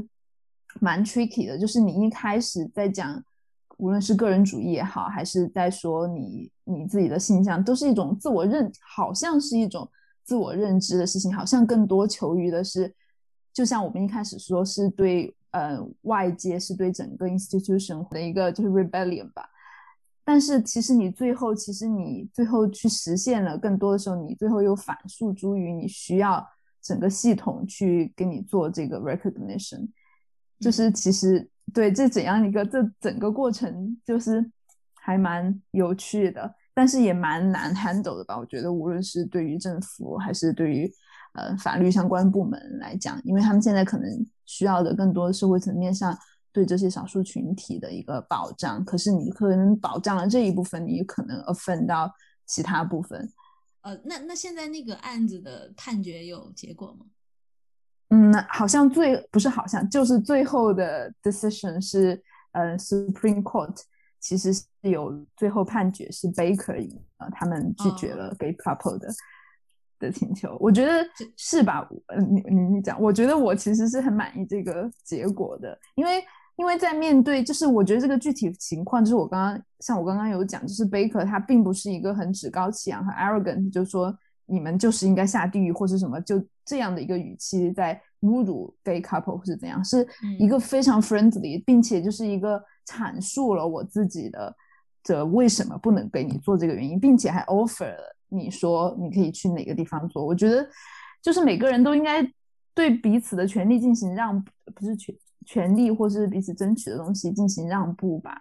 [0.80, 3.20] 蛮 tricky 的，就是你一开始在讲，
[3.78, 9.90] 无论是个人主义也好，还是在说你你自己的形象，都是一种自我认，好像是一种
[10.22, 12.94] 自我认知的事情，好像更多求于的是，
[13.52, 19.48] 就像我们一开始说，是对呃外界，是对整个 institution 的一个就是 rebellion 吧。
[20.24, 26.46] 但是其实你最后，其实你最后去实现了更多的时候，你最后又反诉诸于你需要
[26.80, 29.88] 整个系统去给你做这个 recognition，
[30.60, 34.48] 就是其实对这怎样一个这整个过程就是
[34.94, 38.38] 还蛮有趣的，但是也蛮难 handle 的吧？
[38.38, 40.88] 我觉得无论是对于政府还是对于
[41.34, 44.08] 呃法律相关部门来讲，因为他们现在可能
[44.44, 46.16] 需要的更多的社会层面上。
[46.52, 52.12] 对这些少数群体的一个保障，可是你可能保障了这一部分，你可能 offend 到
[52.44, 53.32] 其他部分。
[53.80, 57.06] 呃，那那现在那个案子的判决有结果吗？
[58.10, 62.22] 嗯，好像最不是好像就是最后的 decision 是，
[62.52, 63.74] 呃，Supreme Court
[64.20, 69.08] 其实是有最后判决是 Baker 赢，呃，他们拒绝了 gay couple 的
[69.98, 70.54] 的请求。
[70.60, 71.02] 我觉得
[71.38, 71.88] 是吧？
[72.08, 76.22] 嗯，你你你讲，我觉得我其实是很满意这个结果的，因为。
[76.56, 90.06] 因为在面对，就是我觉得这个具体情况，就是我刚刚像我刚刚有讲，就是 Baker 他并不是一个很趾高气扬和 arrogant，就是说你们就是应该下地狱或是什么，就这样的一个语气在侮辱 gay couple 或是怎样，是
[90.38, 94.54] 一个非常 friendly，并且就是一个阐述了我自己的
[95.02, 100.24] 这为什么不能给你做这个原因，并且还 offer 了你说你可以去哪个地方做。
[100.24, 100.68] 我觉得
[101.22, 102.22] 就是每个人都应该
[102.74, 104.44] 对彼此的权利进行让，
[104.74, 105.14] 不是权。
[105.44, 108.36] 权利或是彼此争取的东西进行让步吧，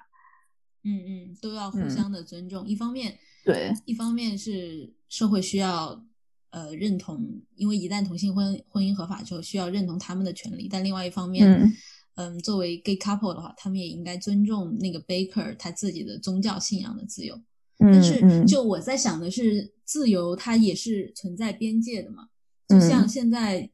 [0.83, 2.67] 嗯嗯，都要互相的尊重。
[2.67, 6.03] 一方面，对，一方面是社会需要
[6.49, 10.67] 呃认同，因为一旦同性婚婚姻合法之后，需要认同他们的权利。
[10.69, 11.71] 但另外一方面，
[12.15, 17.39] 嗯，作为 gay couple 的话，他们也应该尊重那个 Baker 他自己的宗教信仰的自由。
[17.77, 22.27] 但是，就我在想的是，自由它也是存在边界的嘛。
[22.67, 23.69] 就像现在，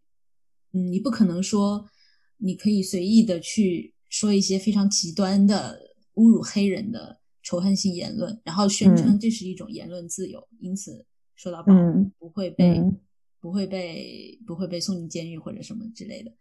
[0.72, 1.88] 嗯，你不可能说。
[2.38, 5.80] 你可以随意的去说一些非常极端的
[6.16, 12.82] 侮辱黑人的仇恨性言论，然后宣称这是一种言论自由，因此受到保护，不会被
[13.40, 16.32] 不会被不会被送进监狱或者什么之类的，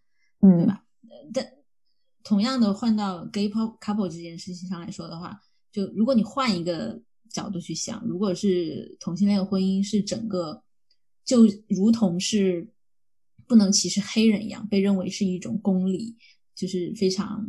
[0.41, 0.85] 嗯对吧？
[1.33, 1.47] 但
[2.23, 5.41] 同样的换到 gay couple 这件事情上来说的话，
[5.73, 10.63] 就如果你换一个角度去想，如果是同性恋婚姻是整个
[11.25, 12.69] 就如同是。
[13.47, 16.17] 不能歧视黑人一样，被认为是一种公理，
[16.55, 17.47] 就是非常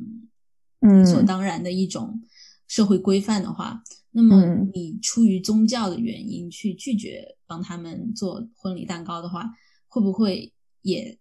[0.80, 2.22] 理所当然的一种
[2.68, 3.82] 社会规范的话，
[4.12, 9.50] 那么你出于宗教的原因去拒绝帮他们做婚礼蛋糕的话，
[9.88, 11.18] 会不会也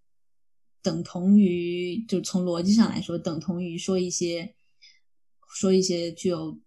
[0.82, 4.54] 等同于就从逻辑上来说，等同于说一些
[5.48, 6.58] 说一些具有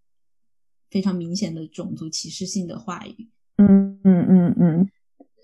[0.89, 3.30] 非常明显的种族歧视性的话语？
[3.57, 4.89] 嗯嗯嗯嗯。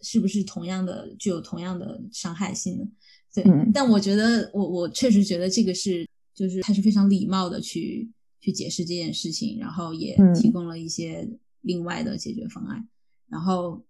[0.05, 2.87] 是不是同样的具有同样的伤害性呢？
[3.33, 3.43] 对，
[3.73, 11.27] 但我觉得我我确实觉得这个是就是他是非常礼貌的去去解释这件事情，然后也提供了一些
[11.61, 12.87] 另外的解决方案，
[13.27, 13.83] 然后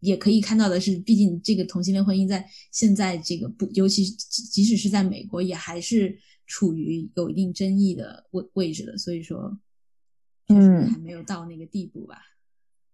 [0.00, 9.58] 也可以看到的是，毕竟这个同性恋婚姻在现在这个不，尤其即使是在美国，也还是处于有一定争议的位位置的，所以说，
[10.48, 12.20] 嗯，还没有到那个地步吧？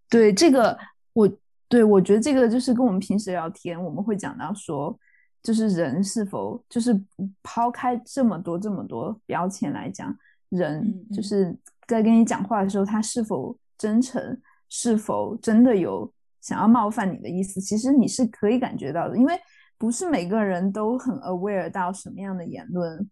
[0.08, 0.78] 对这个
[1.14, 1.38] 我。
[1.72, 4.94] 对，我觉得这个就是跟我们平时聊天，我们会讲到说，
[5.42, 6.94] 就是人是否就是
[7.42, 10.14] 抛开这么多这么多标签来讲，
[10.50, 11.56] 人就是
[11.88, 16.12] 在跟你讲话的时候，他是否真诚，是否真的有
[16.42, 19.32] 想要冒犯你的意思，其实你是可以感觉到的，因为
[19.78, 23.10] 不是每个人都很 aware 到什么样的言论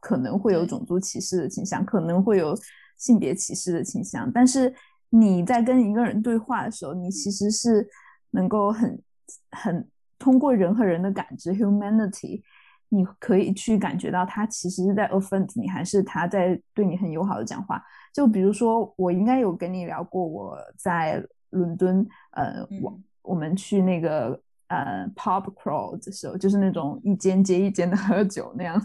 [0.00, 2.58] 可能会有种族歧视的倾向，可能会有
[2.96, 4.74] 性别歧视的倾向，但是。
[5.10, 7.86] 你在跟一个人对话的时候，你其实是
[8.30, 9.02] 能够很
[9.50, 9.88] 很
[10.18, 12.42] 通过人和人的感知 （humanity），
[12.88, 17.82] 你可以去感觉到他其实是在 offend 你，还是他在对你很友好的讲话。
[18.12, 28.76] 就比如说，我应该有跟你聊过，我在伦敦，呃，我我们去那个呃 pop crawl 的时候，就是那种一间接一间的喝酒那样。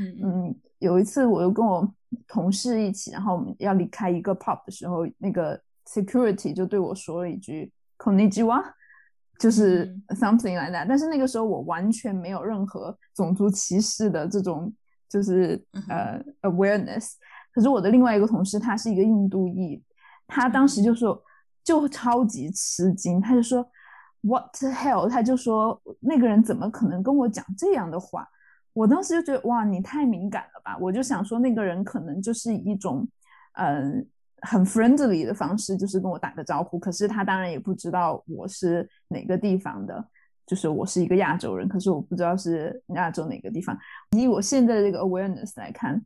[0.00, 1.88] 嗯嗯，有一次我又跟我
[2.26, 8.62] 同事一起，然后我们要离开一个 pub 的时候，那个 security 就对我说了一句 “konnichiwa”，
[9.38, 10.86] 就是 something like that。
[10.88, 14.72] 但是那个时候我完全没有任何种族歧视的这种
[15.08, 17.12] 就是呃 awareness。
[17.52, 19.82] 可是我的另外一个同事他是一个印度裔，
[20.26, 21.22] 他当时就说
[21.62, 23.66] 就超级吃惊，他就说
[24.22, 28.26] “what the hell”，他就说那个人怎么可能跟我讲这样的话？
[28.74, 30.78] 我当时就觉得哇，你太敏感了吧！
[30.80, 33.06] 我就想说那个人可能就是一种
[33.52, 34.08] 嗯
[34.42, 36.78] 很 friendly 的方式，就是跟我打个招呼。
[36.78, 40.04] 可是他当然也不知道我是哪个地方的，
[40.46, 43.76] 就是我是一个亚洲人，可是我不知道是亚洲哪个地方。
[44.16, 46.04] 以我现在的这个 awareness 来看。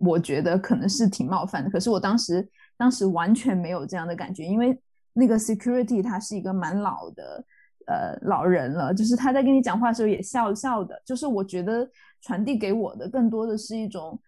[0.00, 4.76] 我觉得可能是挺冒犯的，可是我当时当时完全没有这样的感觉，因为
[5.12, 7.44] 那个 security 他是一个蛮老的
[7.86, 11.88] 呃老人了，就是他在跟你讲话的时候也笑笑的，就是我觉得
[12.22, 14.20] 传递给我的更多的是一种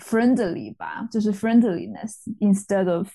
[0.00, 3.08] friendly 吧，就是 friendliness instead of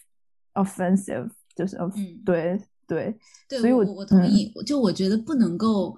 [0.53, 3.17] offensive，就是 of、嗯对对
[3.49, 5.97] 对，所以我我同意，就我觉得不能够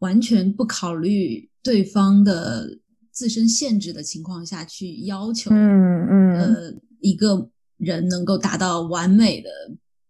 [0.00, 2.80] 完全不考虑对方的。
[3.16, 7.48] 自身限制的情况下去要求，嗯嗯，呃，一个
[7.78, 9.48] 人能够达到完美的，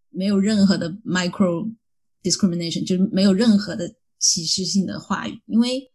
[0.09, 1.71] 没有任何的 micro
[2.21, 5.89] discrimination，就是没有任何的歧视性的话语，因为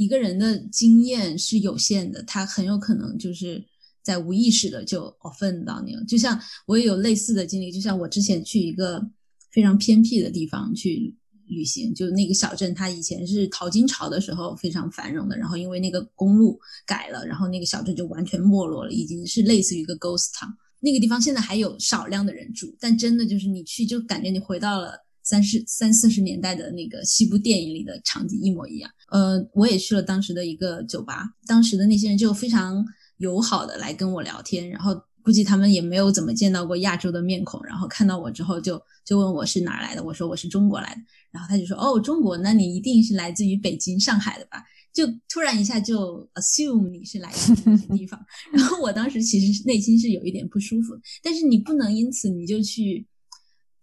[0.00, 3.64] 一个人的经验是有限的，他很有可能就是
[4.02, 6.04] 在无意识的就 offend 到你了。
[6.04, 9.06] 就像我也有类似的经历，就像我之前去一个
[9.52, 11.14] 非常偏僻的地方去。
[11.52, 20.54] 旅行就那个小镇，它以前是淘金潮的时候非常繁荣的，然后因为那个公路改了，然后那个小镇就完全没落了，已经是类似于一个 ghost town。
[20.78, 24.92] 那个地方现在还有少量的人住，但真的就是你去就感觉你回到了
[25.30, 28.90] 三十三四十年代的那个西部电影里的场景一模一样。
[29.12, 32.84] 呃，我也去了当时的一个酒吧，当时的那些人就非常
[33.18, 41.00] 友好的来跟我聊天，然后估计他们也没有怎么见到过亚洲的面孔，然后看到我之后就就问我是哪来的，我说我是中国来的。
[41.30, 48.20] 然后他就说：“哦，中国，那你一定是来自于北京、上海的吧？”就突然一下就 assume 你是来自那些地方。
[48.52, 53.06] 然后我当时其实内心是有一点不舒服，但是你不能因此你就去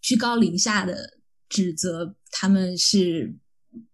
[0.01, 1.16] 居高临下的
[1.49, 3.35] 指责他们是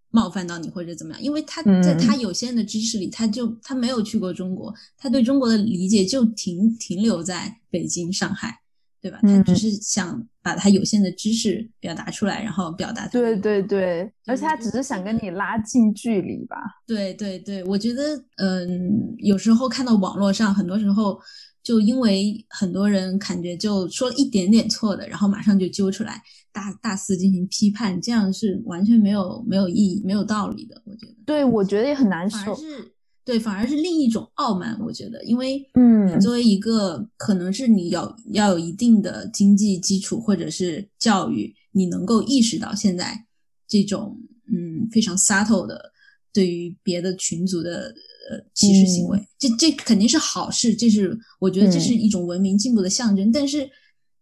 [0.10, 8.60] 冒犯到你或者怎么样，因为他在他有限的知识里，他就他没有去过中国，他对中国的理解就停停留在北京、上海。
[9.04, 9.20] 对吧？
[9.22, 13.06] 他只是想把他有限的知识表达出来，然后表达。
[13.10, 16.56] 对对对，而且他只是想跟你拉近距离吧。
[16.88, 21.20] 对对对，我觉得，嗯，有时候看到网络上，很多时候
[21.62, 26.24] 就因为很多人感觉就说了一点点错的，然后马上就揪出来
[26.54, 30.82] 大大肆进行批判，这样是完全没有没有意义、没有道理的。
[30.86, 32.56] 我觉得，对我觉得也很难受。
[32.56, 32.94] 是
[33.26, 43.26] 对，反而是另一种傲慢，我觉得，因为，嗯，作为一个可能是你要要有一定的经济基础或者是教育，你能够意识到现在
[43.66, 44.20] 这种
[44.52, 45.94] 嗯非常 subtle 的
[46.34, 47.96] 对于别的群族的
[48.30, 53.32] 呃歧视行为，这这肯定是好事，这是我觉得这是一种文明进步的象征。
[53.32, 53.70] 但是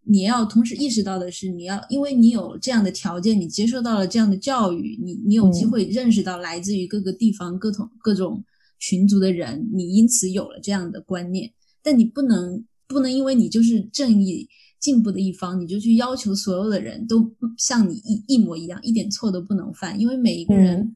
[0.03, 8.43] 你要同时意识到的是，你要因为你有这样的条件，你接受到了这样的教育，你你有机会认识到来自于各个地方各种各种。
[8.83, 14.49] 群族的人，你因此有了这样的观念，但你不能不能因为你就是正义
[14.79, 19.99] 进步的一方，你就去要求所有的人都像你一一模一样，一点错都不能犯。
[19.99, 20.95] 因为每一个人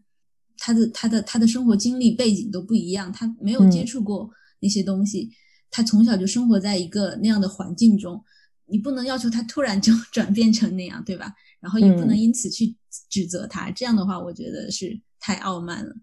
[0.58, 5.30] 他的他的他的生活经历背景都不一样，他没有接触过那些东西，
[5.70, 8.20] 他从小就生活在一个那样的环境中，
[8.66, 11.34] 你不能要求他突然就 转变成那样，对吧？
[11.60, 12.76] 然后也不能因此去
[13.10, 15.96] 指责他，这样的话，我觉得是太傲慢了。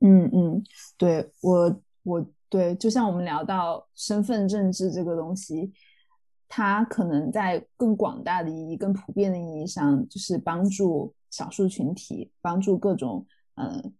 [0.00, 0.64] 嗯嗯，
[0.96, 5.72] 对我我对，就像我们聊到身份政治这个东西，
[6.48, 13.92] 它可能在更广大的意义、更普遍的意义上，就是帮助少数群体、帮助各种呃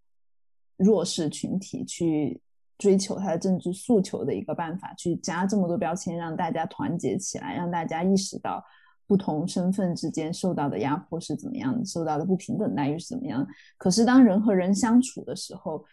[0.76, 2.40] 弱势群体去
[2.80, 4.92] 追求他的政治诉求的一个办法。
[4.94, 8.64] 去加这么多标签，让大家团结起来，让大家意识到。
[9.06, 13.44] 不同身份之间受到的压迫是怎么样，受到的不平等待遇是怎么样？
[13.76, 15.84] 可是当人和人相处的时候，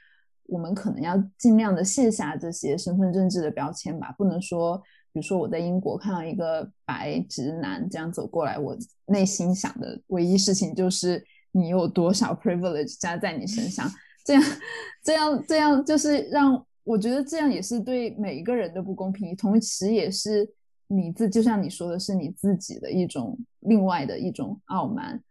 [0.46, 4.78] 我们可能要尽量的卸下这些身份政治的标签吧，不能说，
[5.12, 8.78] 比如说我在英国看到一个白直男这样走过来，我
[9.08, 13.92] 内心想的唯一事情就是你有多少 privilege 加在你身上，
[14.24, 14.44] 这样，
[15.04, 20.50] 这样，这样就是让我觉得这样也是对每一个人的不公平，同时也是。
[20.90, 25.22] 你自就像你说的是你自己的一种另外的一种傲慢，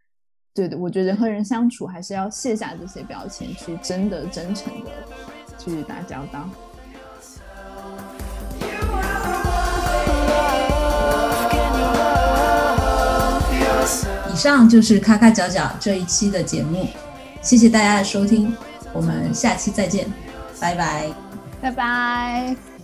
[0.53, 4.91] 对的，我觉得人和人相处还是要卸下这些标签，去真的、真诚的
[5.57, 6.47] 去打交道。
[14.31, 16.87] 以上就是咔咔角角这一期的节目，
[17.41, 18.55] 谢谢大家的收听，
[18.93, 20.07] 我们下期再见，
[20.61, 21.11] 拜拜，
[21.67, 22.76] 拜拜。